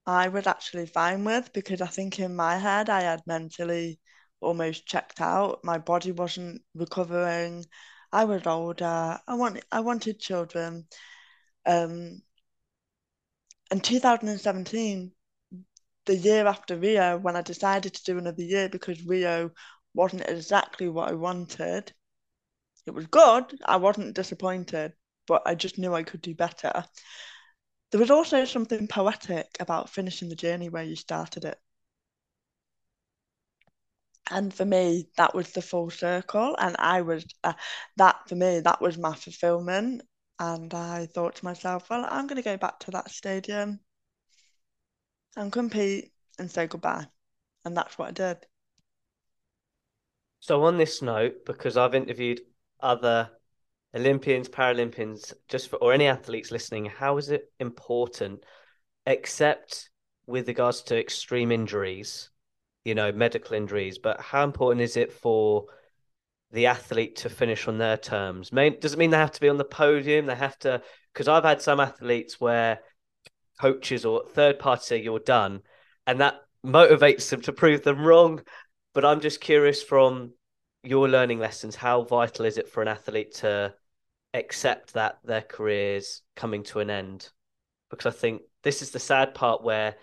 [0.05, 3.99] I was actually fine with because I think in my head I had mentally
[4.41, 5.63] almost checked out.
[5.63, 7.65] My body wasn't recovering.
[8.11, 9.19] I was older.
[9.27, 10.87] I want I wanted children.
[11.65, 12.21] Um,
[13.71, 15.11] in 2017,
[16.05, 19.51] the year after Rio, when I decided to do another year because Rio
[19.93, 21.93] wasn't exactly what I wanted,
[22.89, 23.57] it was good.
[23.65, 24.93] I wasn't disappointed,
[25.27, 26.83] but I just knew I could do better.
[27.91, 31.57] There was also something poetic about finishing the journey where you started it
[34.29, 37.53] and for me that was the full circle and i was uh,
[37.97, 40.01] that for me that was my fulfillment
[40.39, 43.79] and i thought to myself well i'm going to go back to that stadium
[45.35, 47.05] and compete and say goodbye
[47.65, 48.37] and that's what i did
[50.39, 52.41] so on this note because i've interviewed
[52.79, 53.29] other
[53.95, 58.43] olympians paralympians just for or any athletes listening how is it important
[59.05, 59.89] except
[60.27, 62.29] with regards to extreme injuries
[62.85, 65.65] you know, medical injuries, but how important is it for
[66.51, 68.49] the athlete to finish on their terms?
[68.49, 70.25] does it mean they have to be on the podium?
[70.25, 70.81] They have to,
[71.13, 72.79] because I've had some athletes where
[73.61, 75.61] coaches or third party say you're done,
[76.07, 78.41] and that motivates them to prove them wrong.
[78.93, 80.33] But I'm just curious from
[80.83, 83.73] your learning lessons, how vital is it for an athlete to
[84.33, 87.29] accept that their career's coming to an end?
[87.89, 89.95] Because I think this is the sad part where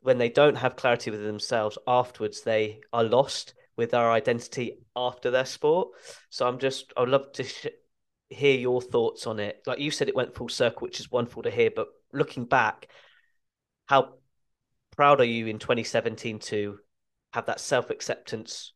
[0.00, 5.30] when they don't have clarity with themselves afterwards, they are lost with their identity after
[5.30, 5.90] their sport.
[6.28, 7.66] So I'm just, I'd love to sh-
[8.28, 9.62] hear your thoughts on it.
[9.66, 11.70] Like you said, it went full circle, which is wonderful to hear.
[11.74, 12.88] But looking back,
[13.86, 14.14] how
[14.96, 16.78] proud are you in 2017 to
[17.32, 18.72] have that self acceptance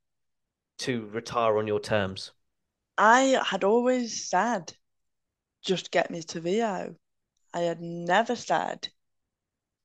[0.78, 2.32] to retire on your terms?
[2.98, 4.72] I had always said,
[5.62, 6.94] just get me to Rio.
[7.52, 8.88] I had never said,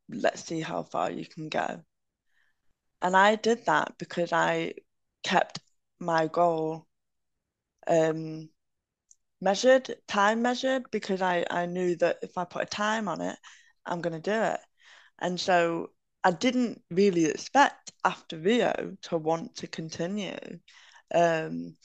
[0.09, 1.81] let's see how far you can go.
[3.01, 4.73] And I did that because I
[5.23, 5.59] kept
[5.99, 6.85] my goal
[7.87, 8.49] um,
[9.41, 13.37] measured, time measured, because I, I knew that if I put a time on it,
[13.85, 14.59] I'm going to do it.
[15.19, 15.91] And so
[16.23, 20.59] I didn't really expect after Rio to want to continue.
[21.13, 21.77] Um,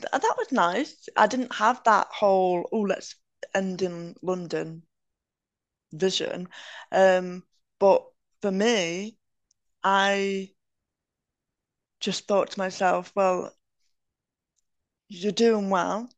[0.00, 1.06] th- that was nice.
[1.18, 3.14] I didn't have that whole, oh, let's
[3.54, 4.84] end in London
[5.92, 6.48] vision.
[6.92, 7.42] Um,
[7.78, 8.04] but
[8.40, 9.16] for me,
[9.84, 10.50] I
[12.00, 13.54] just thought to myself, well,
[15.08, 16.08] you're doing well.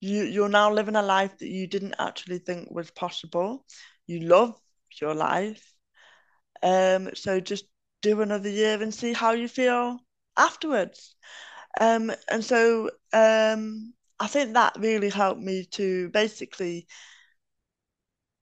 [0.00, 3.64] You you're now living a life that you didn't actually think was possible.
[4.06, 4.60] You love
[5.00, 5.74] your life.
[6.62, 7.64] Um, so just
[8.02, 9.98] do another year and see how you feel
[10.36, 11.14] afterwards.
[11.80, 16.86] Um, and so um, I think that really helped me to basically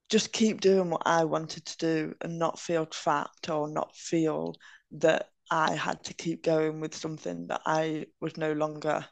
[0.09, 4.57] just keep doing what I wanted to do and not feel trapped or not feel
[4.93, 9.05] that I had to keep going with something that I was no longer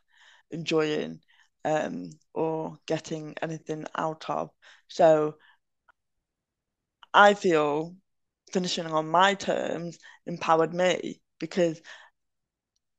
[0.50, 1.20] enjoying
[1.64, 4.50] um, or getting anything out of.
[4.88, 5.36] So
[7.14, 7.96] I feel
[8.52, 11.80] finishing on my terms empowered me because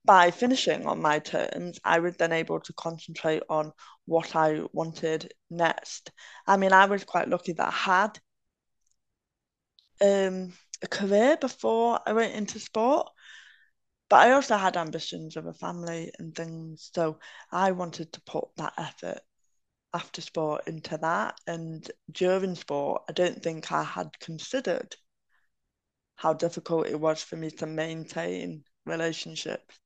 [0.06, 3.74] by finishing on my terms, I was then able to concentrate on
[4.06, 6.12] what I wanted next.
[6.48, 8.20] I mean, I was quite lucky that I had
[10.02, 13.10] um, a career before I went into sport,
[14.10, 16.90] but I also had ambitions of a family and things.
[16.94, 17.20] So
[17.52, 19.20] I wanted to put that effort
[19.94, 21.40] after sport into that.
[21.48, 24.96] And during sport, I don't think I had considered
[26.16, 29.80] how difficult it was for me to maintain relationships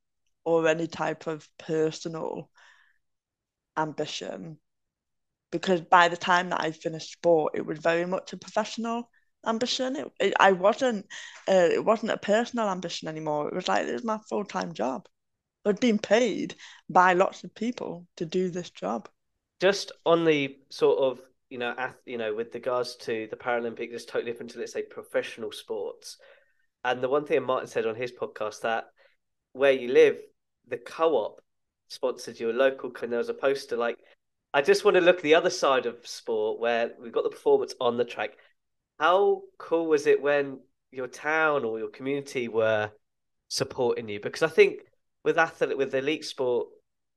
[0.46, 2.50] or any type of personal
[3.78, 4.60] ambition
[5.52, 9.10] because by the time that I finished sport, it was very much a professional
[9.46, 9.96] ambition.
[9.96, 11.06] It, it I wasn't
[11.48, 13.50] uh, it wasn't a personal ambition anymore.
[13.50, 15.08] It was like it was my full time job.
[15.66, 16.56] I'd been paid
[16.90, 19.10] by lots of people to do this job.
[19.64, 23.94] Just on the sort of you know, ath- you know, with regards to the Paralympics,
[23.94, 26.18] it's totally different to let's say professional sports.
[26.84, 28.88] And the one thing Martin said on his podcast that
[29.54, 30.18] where you live,
[30.68, 31.40] the co-op
[31.88, 32.92] sponsored your local.
[33.02, 33.96] And there was a poster like,
[34.54, 37.74] I just want to look the other side of sport where we've got the performance
[37.80, 38.32] on the track.
[39.00, 40.60] How cool was it when
[40.92, 42.92] your town or your community were
[43.48, 44.20] supporting you?
[44.20, 44.82] Because I think
[45.24, 46.68] with athlete with elite sport,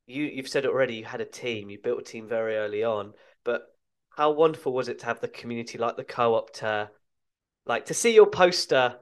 [0.07, 0.96] you you've said already.
[0.96, 1.70] You had a team.
[1.70, 3.12] You built a team very early on.
[3.44, 3.62] But
[4.11, 6.90] how wonderful was it to have the community like the co-op to
[7.66, 8.98] like to see your poster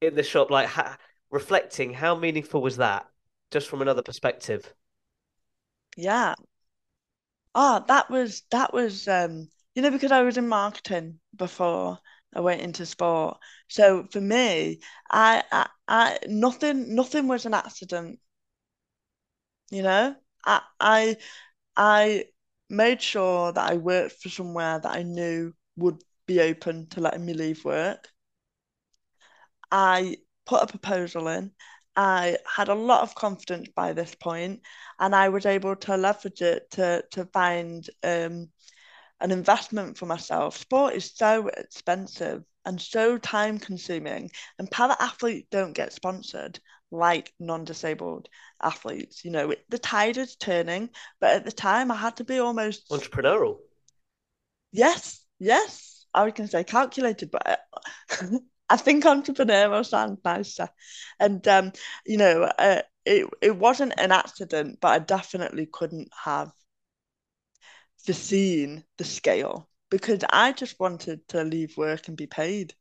[0.00, 0.98] in the shop like ha-
[1.30, 3.06] reflecting how meaningful was that
[3.50, 4.72] just from another perspective
[5.96, 6.34] yeah
[7.54, 11.98] oh that was that was um you know because i was in marketing before
[12.34, 13.38] i went into sport
[13.68, 14.80] so for me
[15.10, 18.18] i i, I nothing nothing was an accident
[19.70, 20.14] you know
[20.46, 21.16] i i
[21.76, 22.24] i
[22.70, 27.24] made sure that i worked for somewhere that i knew would be open to letting
[27.24, 28.08] me leave work
[29.70, 31.52] I put a proposal in.
[31.96, 34.62] I had a lot of confidence by this point,
[35.00, 38.50] and I was able to leverage it to to find um,
[39.20, 40.56] an investment for myself.
[40.58, 46.60] Sport is so expensive and so time consuming, and para athletes don't get sponsored
[46.94, 48.28] like non-disabled
[48.62, 49.24] athletes.
[49.24, 50.90] You know, the tide is turning,
[51.20, 53.58] but at the time I had to be almost entrepreneurial.
[54.72, 57.60] Yes, yes, I was going to say calculated, but
[58.70, 60.68] I think entrepreneurial sounds nicer.
[61.20, 61.72] And um,
[62.06, 66.50] you know, uh, it it wasn't an accident, but I definitely couldn't have
[68.04, 72.74] foreseen the scale because I just wanted to leave work and be paid.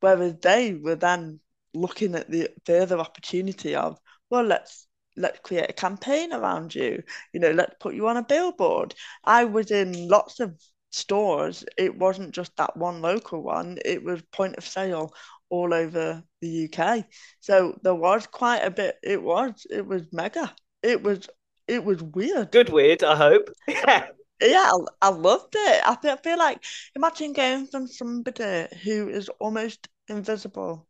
[0.00, 1.40] Whereas they were then
[1.74, 3.98] looking at the further opportunity of,
[4.30, 7.02] well, let's let's create a campaign around you.
[7.32, 8.94] You know, let's put you on a billboard.
[9.24, 10.58] I was in lots of
[10.90, 15.12] stores, it wasn't just that one local one, it was point of sale
[15.48, 17.04] all over the UK.
[17.40, 20.52] So there was quite a bit, it was, it was mega.
[20.82, 21.28] It was,
[21.68, 22.50] it was weird.
[22.50, 23.50] Good weird, I hope.
[23.68, 24.06] Yeah.
[24.42, 24.70] Yeah,
[25.02, 25.82] I, I loved it.
[25.86, 26.64] I feel, I feel like
[26.96, 30.88] imagine going from somebody who is almost invisible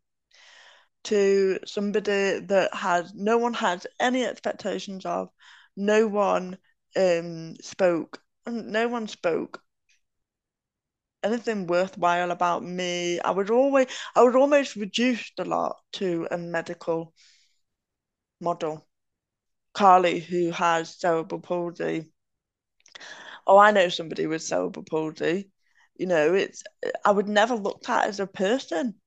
[1.03, 5.29] to somebody that has no one had any expectations of,
[5.75, 6.57] no one
[6.95, 9.61] um spoke, no one spoke
[11.23, 13.19] anything worthwhile about me.
[13.19, 17.13] I was always I was almost reduced a lot to a medical
[18.41, 18.85] model.
[19.73, 22.11] Carly, who has cerebral palsy.
[23.45, 25.51] Oh, I know somebody with cerebral palsy.
[25.95, 26.63] You know, it's
[27.05, 28.99] I would never looked at as a person.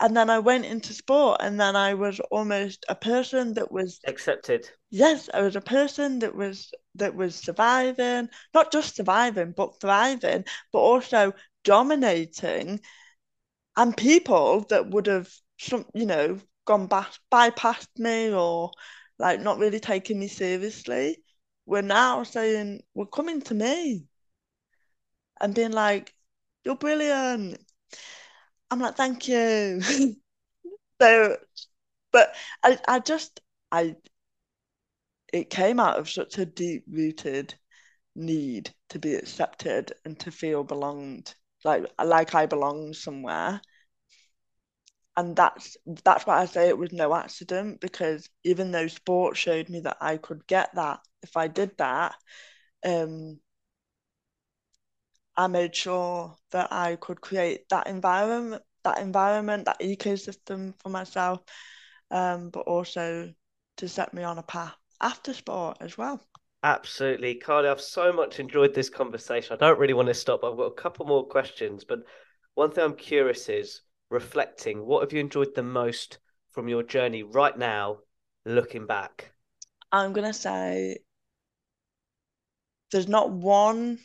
[0.00, 4.00] And then I went into sport, and then I was almost a person that was
[4.06, 4.68] accepted.
[4.90, 10.44] Yes, I was a person that was that was surviving, not just surviving, but thriving,
[10.72, 11.34] but also
[11.64, 12.80] dominating.
[13.76, 18.70] And people that would have, some, you know, gone back, bypassed me or
[19.18, 21.22] like not really taking me seriously
[21.66, 24.06] were now saying, "We're coming to me,"
[25.40, 26.14] and being like,
[26.64, 27.60] "You're brilliant."
[28.70, 29.80] I'm like, thank you.
[31.02, 31.36] so,
[32.12, 33.40] but I, I just,
[33.72, 33.96] I,
[35.32, 37.54] it came out of such a deep rooted
[38.16, 41.34] need to be accepted and to feel belonged,
[41.64, 43.60] like, like I belong somewhere.
[45.16, 49.68] And that's that's why I say it was no accident because even though sport showed
[49.68, 52.14] me that I could get that if I did that,
[52.84, 53.40] um,
[55.40, 61.40] I made sure that I could create that environment, that environment, that ecosystem for myself,
[62.10, 63.32] um, but also
[63.78, 66.20] to set me on a path after sport as well.
[66.62, 67.70] Absolutely, Carly.
[67.70, 69.54] I've so much enjoyed this conversation.
[69.54, 70.44] I don't really want to stop.
[70.44, 72.00] I've got a couple more questions, but
[72.52, 73.80] one thing I'm curious is
[74.10, 74.84] reflecting.
[74.84, 76.18] What have you enjoyed the most
[76.50, 78.00] from your journey right now,
[78.44, 79.32] looking back?
[79.90, 80.98] I'm gonna say
[82.92, 83.98] there's not one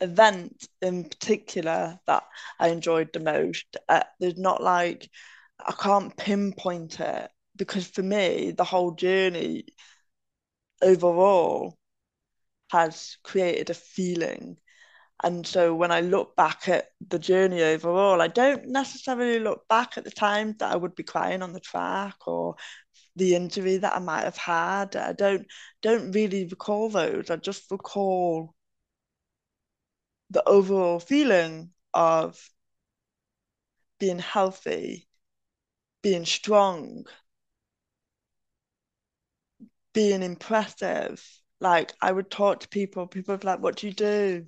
[0.00, 2.24] event in particular that
[2.60, 3.76] I enjoyed the most.
[3.88, 5.08] Uh, there's not like
[5.60, 9.64] I can't pinpoint it because for me, the whole journey
[10.82, 11.78] overall
[12.72, 14.58] has created a feeling.
[15.24, 19.98] And so when I look back at the journey overall, I don't necessarily look back
[19.98, 22.56] at the time that I would be crying on the track or
[23.16, 24.96] the injury that I might have had.
[24.96, 25.46] I don't
[25.82, 27.30] don't really recall those.
[27.30, 28.55] I just recall
[30.30, 32.50] the overall feeling of
[33.98, 35.06] being healthy,
[36.02, 37.06] being strong,
[39.92, 41.22] being impressive.
[41.60, 44.46] Like I would talk to people, people would be like, What do you do?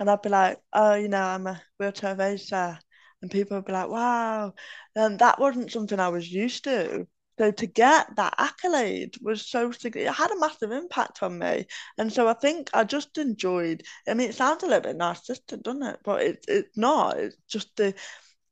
[0.00, 2.78] And I'd be like, Oh, you know, I'm a wheelchair racer.
[3.22, 4.54] And people would be like, Wow.
[4.96, 7.08] And that wasn't something I was used to.
[7.38, 11.66] So to get that accolade was so it had a massive impact on me.
[11.98, 13.82] And so I think I just enjoyed.
[14.08, 16.00] I mean, it sounds a little bit narcissistic, doesn't it?
[16.04, 17.18] But it, it's not.
[17.18, 17.94] It's just the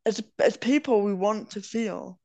[0.07, 2.19] as as people we want to feel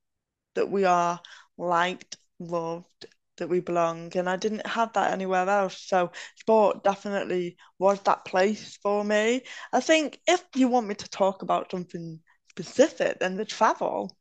[0.56, 1.22] that we are
[1.58, 3.08] liked, loved,
[3.38, 4.16] that we belong.
[4.18, 5.82] And I didn't have that anywhere else.
[5.88, 9.44] So sport definitely was that place for me.
[9.74, 12.22] I think if you want me to talk about something
[12.52, 14.18] specific, then the travel.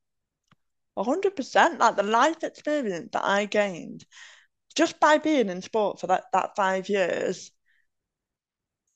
[0.99, 4.05] 100% like the life experience that I gained
[4.77, 7.51] just by being in sport for that, that five years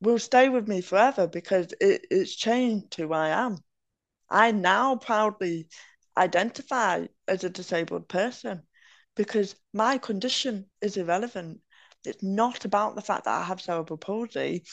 [0.01, 3.59] will stay with me forever because it, it's changed who I am.
[4.29, 5.69] I now proudly
[6.17, 8.63] identify as a disabled person
[9.17, 11.61] because my condition is irrelevant.
[12.05, 14.65] It's not about the fact that I have cerebral palsy.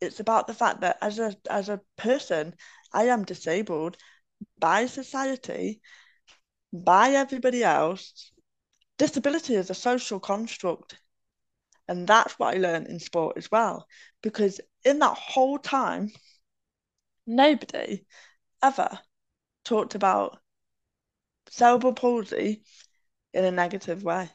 [0.00, 2.54] It's about the fact that as a as a person,
[2.92, 3.96] I am disabled
[4.58, 5.80] by society,
[6.72, 8.32] by everybody else.
[8.98, 10.98] Disability is a social construct.
[11.86, 13.86] And that's what I learned in sport as well.
[14.22, 16.10] Because in that whole time,
[17.26, 18.04] nobody
[18.62, 18.98] ever
[19.64, 20.38] talked about
[21.50, 22.62] cerebral palsy
[23.32, 24.30] in a negative way.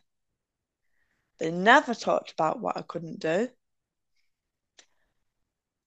[1.39, 3.49] They never talked about what I couldn't do.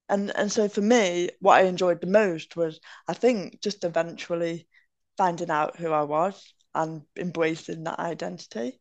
[0.08, 4.68] And and so for me, what I enjoyed the most was I think just eventually
[5.16, 8.80] finding out who I was and embracing that identity.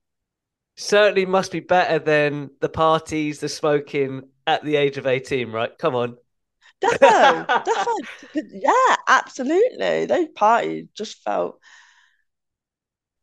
[0.76, 5.72] Certainly must be better than the parties, the smoking at the age of 18, right?
[5.78, 6.18] Come on.
[6.82, 8.62] Definitely, definitely.
[8.62, 10.06] Yeah, absolutely.
[10.06, 11.60] Those parties just felt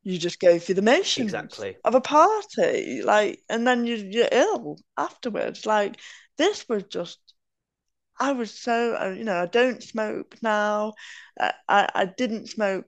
[0.03, 1.77] you just go through the motions exactly.
[1.85, 5.65] of a party, like, and then you you're ill afterwards.
[5.65, 6.01] Like
[6.39, 7.19] this was just,
[8.19, 10.95] I was so uh, you know I don't smoke now.
[11.39, 12.87] I I didn't smoke.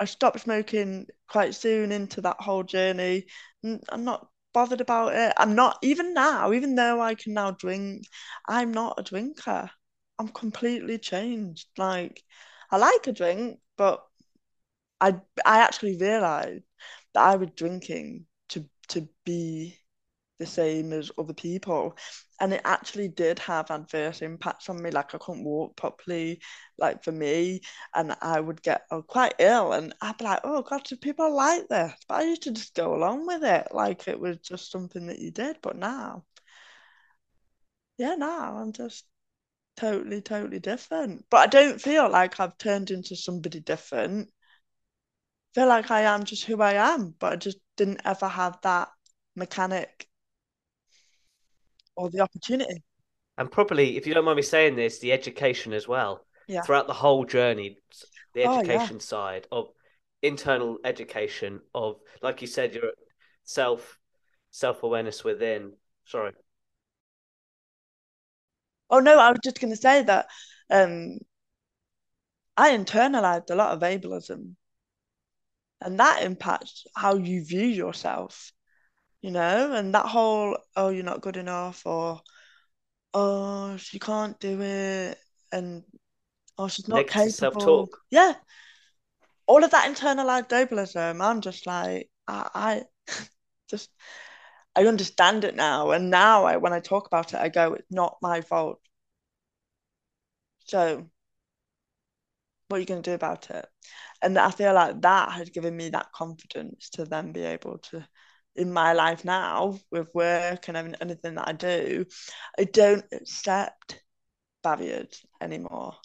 [0.00, 3.26] I stopped smoking quite soon into that whole journey.
[3.64, 5.32] I'm not bothered about it.
[5.36, 8.04] I'm not even now, even though I can now drink.
[8.48, 9.70] I'm not a drinker.
[10.18, 11.68] I'm completely changed.
[11.76, 12.22] Like
[12.70, 14.04] I like a drink, but
[15.00, 16.64] I I actually realized
[17.14, 19.78] that I was drinking to to be
[20.38, 21.96] the same as other people.
[22.40, 26.40] And it actually did have adverse impacts on me like I couldn't walk properly
[26.78, 27.60] like for me.
[27.94, 31.34] And I would get oh, quite ill and I'd be like oh god do people
[31.34, 31.94] like this?
[32.08, 35.18] But I used to just go along with it like it was just something that
[35.18, 35.58] you did.
[35.62, 36.24] But now
[37.98, 39.04] yeah now I'm just
[39.76, 41.24] totally totally different.
[41.30, 44.30] But I don't feel like I've turned into somebody different.
[45.54, 48.88] Feel like I am just who I am, but I just didn't ever have that
[49.36, 50.07] mechanic
[51.98, 52.82] or the opportunity.
[53.36, 56.24] And probably, if you don't mind me saying this, the education as well.
[56.46, 56.62] Yeah.
[56.62, 57.76] Throughout the whole journey,
[58.34, 58.98] the education oh, yeah.
[58.98, 59.68] side of
[60.22, 62.92] internal education of, like you said, your
[63.44, 63.98] self
[64.50, 65.72] self awareness within.
[66.06, 66.32] Sorry.
[68.88, 70.26] Oh no, I was just going to say that
[70.70, 71.18] um,
[72.56, 74.54] I internalized a lot of ableism
[75.80, 78.52] and that impacts how you view yourself
[79.22, 82.20] you know and that whole oh you're not good enough or
[83.14, 85.18] oh she can't do it
[85.52, 85.82] and
[86.56, 87.30] oh she's not Negative capable.
[87.30, 87.98] self-talk.
[88.10, 88.34] yeah.
[89.46, 91.22] All of that internalized ableism.
[91.24, 92.82] I'm just like i, I
[93.68, 93.90] just
[94.76, 95.90] i understand it now.
[95.90, 98.80] And now I, when i talk about it i go it's not my fault.
[100.66, 101.08] So
[102.68, 103.66] what are you going to do about it?
[104.20, 108.06] And I feel like that has given me that confidence to then be able to
[108.58, 112.06] in my life now with work and anything that I do,
[112.58, 114.02] I don't accept
[114.62, 115.96] barriers anymore.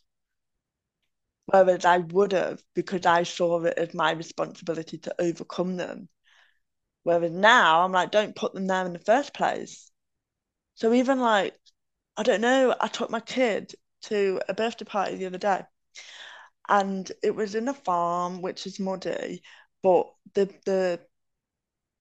[1.46, 6.10] Whereas I would have because I saw it as my responsibility to overcome them.
[7.04, 9.92] Whereas now I'm like, don't put them there in the first place.
[10.76, 11.56] So even like,
[12.18, 13.74] I don't know, I took my kid
[14.04, 15.64] to a birthday party the other day
[16.70, 19.42] and it was in a farm which is muddy,
[19.82, 21.00] but the the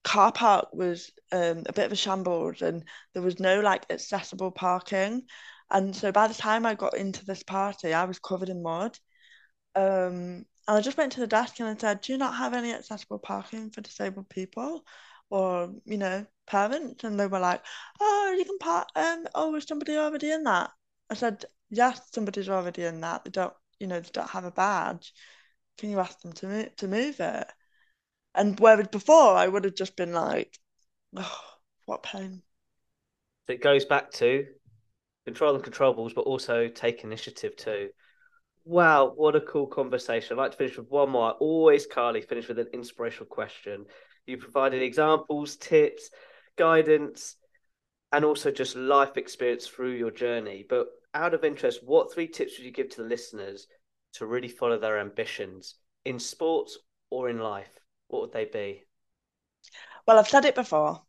[0.04, 2.84] car park was um, a bit of a shambles and
[3.14, 5.22] there was no like accessible parking.
[5.70, 8.98] And so by the time I got into this party, I was covered in mud.
[9.74, 12.54] Um, and I just went to the desk and I said, Do you not have
[12.54, 14.84] any accessible parking for disabled people
[15.30, 17.04] or, you know, parents?
[17.04, 17.62] And they were like,
[18.00, 18.88] Oh, you can park.
[18.94, 20.70] Um, oh, is somebody already in that?
[21.10, 23.24] I said, yes, somebody's already in that.
[23.24, 25.12] They don't, you know, they don't have a badge.
[25.78, 27.48] Can you ask them to move, to move it?
[28.34, 30.58] And whereas before, I would have just been like,
[31.16, 31.40] oh,
[31.86, 32.42] what pain.
[33.48, 34.46] It goes back to
[35.24, 37.90] control the controllables, but also take initiative too.
[38.64, 40.38] Wow, what a cool conversation.
[40.38, 41.30] I'd like to finish with one more.
[41.30, 43.86] I always, Carly, finish with an inspirational question.
[44.26, 46.10] You provided examples, tips,
[46.56, 47.36] guidance,
[48.12, 50.64] and also just life experience through your journey.
[50.68, 53.66] But out of interest, what three tips would you give to the listeners
[54.14, 56.78] to really follow their ambitions in sports
[57.10, 57.81] or in life?
[58.12, 58.84] What would they be?
[60.06, 61.02] Well, I've said it before,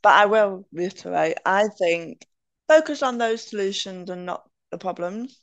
[0.00, 1.36] but I will reiterate.
[1.44, 2.26] I think
[2.66, 5.42] focus on those solutions and not the problems.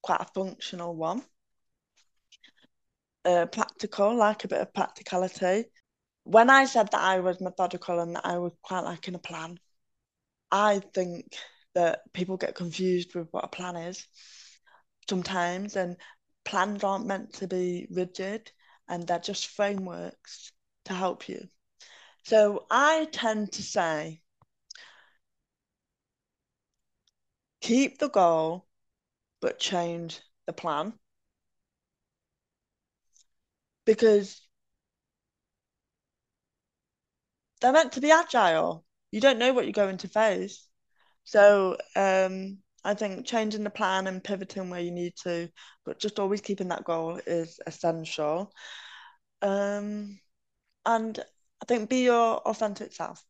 [0.00, 1.24] Quite a functional one.
[3.24, 5.64] Uh, practical, like a bit of practicality.
[6.22, 9.58] When I said that I was methodical and that I was quite liking a plan,
[10.52, 11.34] I think
[11.74, 14.06] that people get confused with what a plan is
[15.08, 15.96] sometimes, and
[16.44, 18.52] plans aren't meant to be rigid
[18.88, 20.52] and they're just frameworks
[20.86, 21.48] to help you.
[22.24, 24.20] So I tend to say
[27.60, 28.66] keep the goal,
[29.40, 30.92] but change the plan.
[33.84, 34.42] Because
[37.60, 38.84] they're meant to be agile.
[39.10, 40.66] You don't know what you're going to face.
[41.24, 45.50] So um, I think changing the plan and pivoting where you need to,
[45.84, 48.52] but just always keeping that goal is essential.
[49.42, 50.20] Um,
[50.86, 51.18] and
[51.62, 53.22] I think be your authentic self.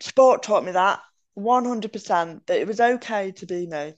[0.00, 1.00] Sport taught me that
[1.34, 3.94] 100% that it was okay to be me.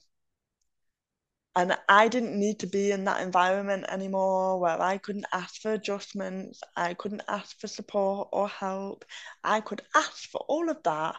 [1.55, 5.73] And I didn't need to be in that environment anymore where I couldn't ask for
[5.73, 9.05] adjustments, I couldn't ask for support or help.
[9.43, 11.15] I could ask for all of that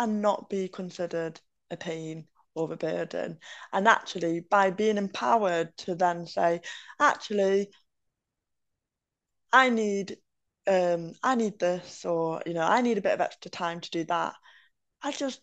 [0.00, 1.40] and not be considered
[1.70, 3.38] a pain or a burden.
[3.72, 6.62] And actually, by being empowered to then say,
[7.00, 7.70] actually,
[9.52, 10.18] I need
[10.66, 13.90] um I need this or you know I need a bit of extra time to
[13.90, 14.34] do that.
[15.02, 15.42] I just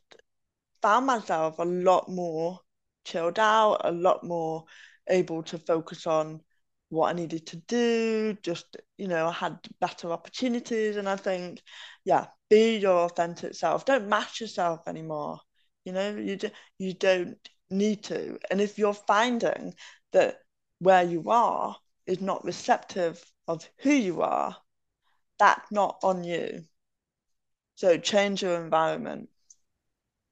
[0.81, 2.61] found myself a lot more
[3.05, 4.65] chilled out, a lot more
[5.09, 6.41] able to focus on
[6.89, 10.97] what I needed to do, just, you know, I had better opportunities.
[10.97, 11.61] And I think,
[12.05, 13.85] yeah, be your authentic self.
[13.85, 15.39] Don't match yourself anymore.
[15.85, 17.37] You know, you, do, you don't
[17.69, 18.39] need to.
[18.49, 19.73] And if you're finding
[20.13, 20.37] that
[20.79, 21.75] where you are
[22.05, 24.55] is not receptive of who you are,
[25.39, 26.63] that's not on you.
[27.75, 29.29] So change your environment.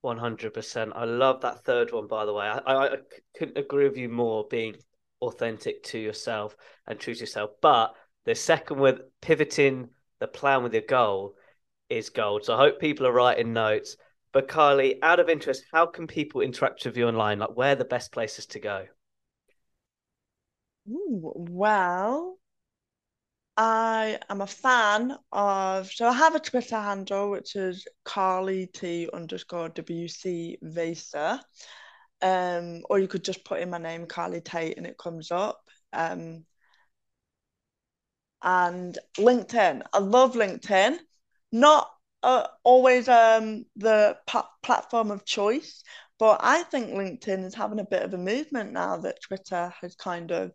[0.04, 0.92] 100%.
[0.96, 2.46] I love that third one, by the way.
[2.46, 2.98] I, I, I
[3.38, 4.76] couldn't agree with you more being
[5.22, 6.56] authentic to yourself
[6.88, 7.52] and true to yourself.
[7.62, 7.94] But
[8.26, 9.90] the second with pivoting
[10.20, 11.36] the plan with your goal
[11.90, 12.46] is gold.
[12.46, 13.98] So I hope people are writing notes.
[14.32, 17.40] But Carly, out of interest, how can people interact with you online?
[17.40, 18.86] Like, where are the best places to go?
[20.90, 22.38] Ooh, well,
[23.58, 29.10] I am a fan of, so I have a Twitter handle, which is Carly T
[29.14, 31.40] underscore WC Vesa.
[32.22, 35.62] Um, or you could just put in my name, Carly Tait, and it comes up.
[35.94, 36.46] Um,
[38.42, 39.82] and LinkedIn.
[39.94, 40.98] I love LinkedIn.
[41.56, 41.90] Not
[42.22, 45.84] uh, always um, the pa- platform of choice,
[46.20, 49.96] but I think LinkedIn is having a bit of a movement now that Twitter has
[49.96, 50.52] kind of,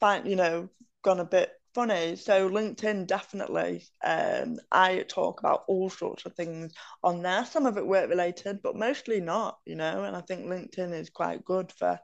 [0.00, 0.70] find, you know,
[1.02, 2.16] gone a bit funny.
[2.16, 3.84] So LinkedIn definitely.
[4.02, 6.72] Um, I talk about all sorts of things
[7.02, 7.44] on there.
[7.44, 9.58] Some of it work related, but mostly not.
[9.66, 11.98] You know, and I think LinkedIn is quite good for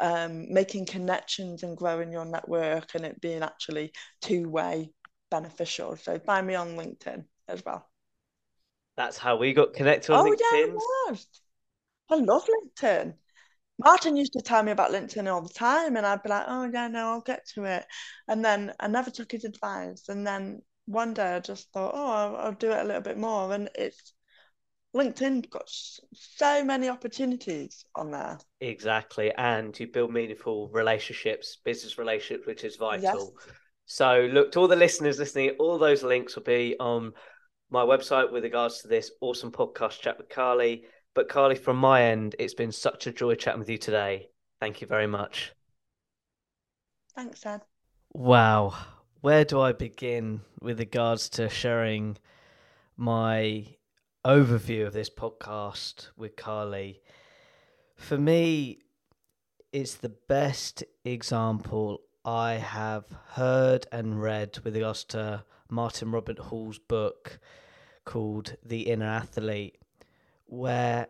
[0.00, 4.90] um, making connections and growing your network, and it being actually two way
[5.30, 5.96] beneficial.
[5.96, 7.88] So find me on LinkedIn as well.
[8.96, 10.38] That's how we got connected on oh, LinkedIn.
[10.40, 11.26] yeah, it was.
[12.10, 13.14] I love LinkedIn.
[13.78, 16.64] Martin used to tell me about LinkedIn all the time, and I'd be like, "Oh
[16.64, 17.86] yeah, no, I'll get to it,"
[18.26, 20.08] and then I never took his advice.
[20.08, 23.18] And then one day I just thought, "Oh, I'll, I'll do it a little bit
[23.18, 24.14] more," and it's
[24.96, 28.38] LinkedIn got so many opportunities on there.
[28.60, 33.34] Exactly, and you build meaningful relationships, business relationships, which is vital.
[33.36, 33.54] Yes.
[33.90, 35.56] So, look to all the listeners listening.
[35.58, 37.14] All those links will be on
[37.70, 40.84] my website with regards to this awesome podcast chat with Carly.
[41.14, 44.28] But Carly, from my end, it's been such a joy chatting with you today.
[44.60, 45.54] Thank you very much.
[47.14, 47.62] Thanks, Ed.
[48.12, 48.74] Wow.
[49.22, 52.18] Where do I begin with regards to sharing
[52.94, 53.68] my
[54.22, 57.00] overview of this podcast with Carly?
[57.96, 58.80] For me,
[59.72, 66.78] it's the best example I have heard and read with regards to Martin Robert Hall's
[66.78, 67.38] book
[68.04, 69.78] called The Inner Athlete
[70.44, 71.06] where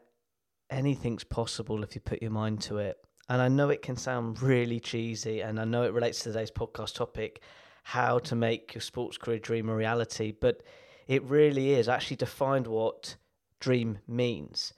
[0.71, 2.99] anything's possible if you put your mind to it.
[3.29, 6.53] And I know it can sound really cheesy, and I know it relates to today's
[6.53, 7.43] podcast topic
[7.83, 10.63] how to make your sports career dream a reality, but
[11.09, 13.17] it really is actually defined what
[13.59, 14.73] dream means.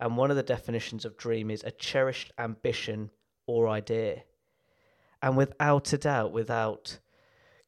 [0.00, 3.10] And one of the definitions of dream is a cherished ambition
[3.46, 4.22] or idea.
[5.22, 6.98] And without a doubt, without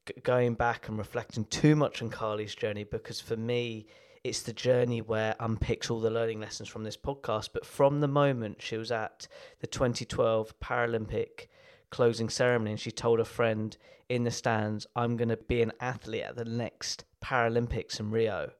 [0.07, 3.87] g- going back and reflecting too much on Carly's journey, because for me,
[4.25, 7.51] it's the journey where unpicks all the learning lessons from this podcast.
[7.53, 9.29] But from the moment she was at
[9.61, 11.49] the 2012 Paralympic
[11.91, 13.77] closing ceremony and she told a friend
[14.09, 18.51] in the stands, I'm going to be an athlete at the next Paralympics in Rio.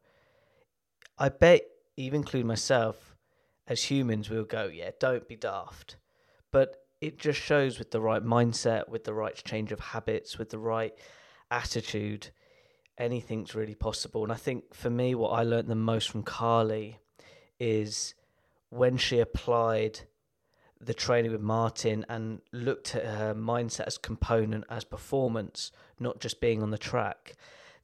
[1.19, 1.63] I bet,
[1.97, 3.17] even include myself,
[3.67, 5.97] as humans, we'll go, yeah, don't be daft.
[6.53, 10.49] But it just shows with the right mindset, with the right change of habits, with
[10.49, 10.95] the right
[11.51, 12.31] attitude,
[12.97, 14.23] anything's really possible.
[14.23, 17.01] And I think for me, what I learned the most from Carly
[17.61, 18.15] is
[18.71, 20.01] when she applied
[20.81, 26.41] the training with Martin and looked at her mindset as component, as performance, not just
[26.41, 27.35] being on the track.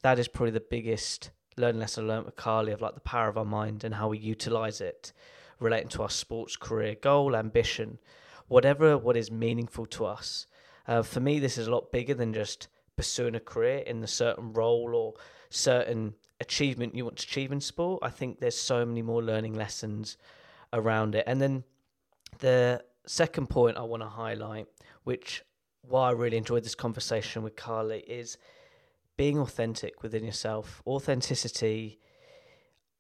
[0.02, 3.28] That is probably the biggest learning lesson I learned with Carly of like the power
[3.28, 5.12] of our mind and how we utilize it
[5.58, 7.98] relating to our sports career goal, ambition,
[8.50, 10.46] whatever what is meaningful to us.
[10.88, 12.66] Uh, for me, this is a lot bigger than just
[12.96, 15.14] pursuing a career in a certain role or
[15.50, 18.00] certain achievement you want to achieve in sport.
[18.02, 20.16] I think there's so many more learning lessons
[20.72, 21.22] around it.
[21.28, 21.62] And then
[22.40, 24.66] the second point I want to highlight,
[25.04, 25.44] which
[25.82, 28.36] why I really enjoyed this conversation with Carly, is
[29.16, 30.82] being authentic within yourself.
[30.88, 32.00] Authenticity,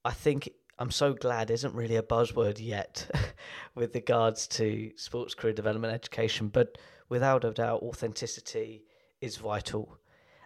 [0.04, 0.48] I think
[0.80, 3.06] I'm so glad isn't really a buzzword yet
[3.74, 6.78] with regards to sports career development education, but
[7.10, 8.84] without a doubt, authenticity
[9.20, 9.98] is vital.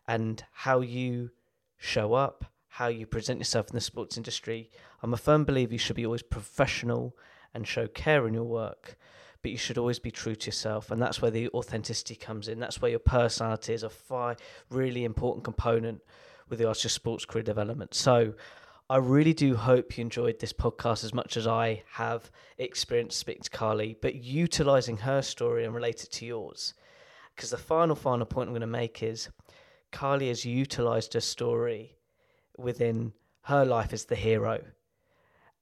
[0.08, 1.30] And how you
[1.76, 4.72] show up, how you present yourself in the sports industry,
[5.04, 7.16] I'm a firm believer you should be always professional
[7.54, 8.98] and show care in your work,
[9.40, 10.90] but you should always be true to yourself.
[10.90, 12.58] And that's where the authenticity comes in.
[12.58, 14.34] That's where your personality is a fi-
[14.68, 16.00] really important component
[16.48, 17.94] with regards to sports career development.
[17.94, 18.34] So,
[18.90, 23.42] I really do hope you enjoyed this podcast as much as I have experienced speaking
[23.42, 26.74] to Carly, but utilizing her story and relate it to yours.
[27.34, 29.30] Because the final, final point I'm going to make is
[29.90, 31.96] Carly has utilized her story
[32.58, 34.60] within her life as the hero.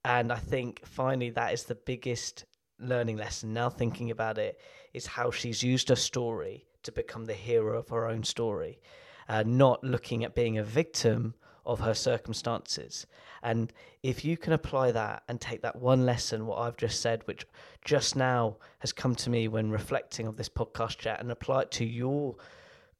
[0.04, 2.44] And I think finally that is the biggest
[2.80, 4.58] learning lesson now thinking about it
[4.92, 8.80] is how she's used her story to become the hero of her own story,
[9.28, 13.06] uh, not looking at being a victim of her circumstances.
[13.42, 13.72] And
[14.02, 17.46] if you can apply that and take that one lesson, what I've just said, which
[17.84, 21.70] just now has come to me when reflecting of this podcast chat, and apply it
[21.72, 22.36] to your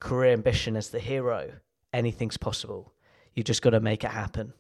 [0.01, 1.51] career ambition as the hero,
[1.93, 2.93] anything's possible.
[3.35, 4.53] You just got to make it happen.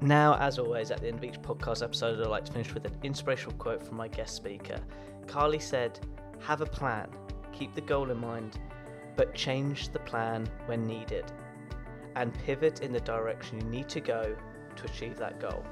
[0.00, 2.84] Now, as always, at the end of each podcast episode, I'd like to finish with
[2.84, 4.78] an inspirational quote from my guest speaker.
[5.26, 5.98] Carly said,
[6.40, 7.08] Have a plan,
[7.52, 8.60] keep the goal in mind,
[9.16, 11.24] but change the plan when needed
[12.16, 14.36] and pivot in the direction you need to go
[14.74, 15.64] to achieve that goal.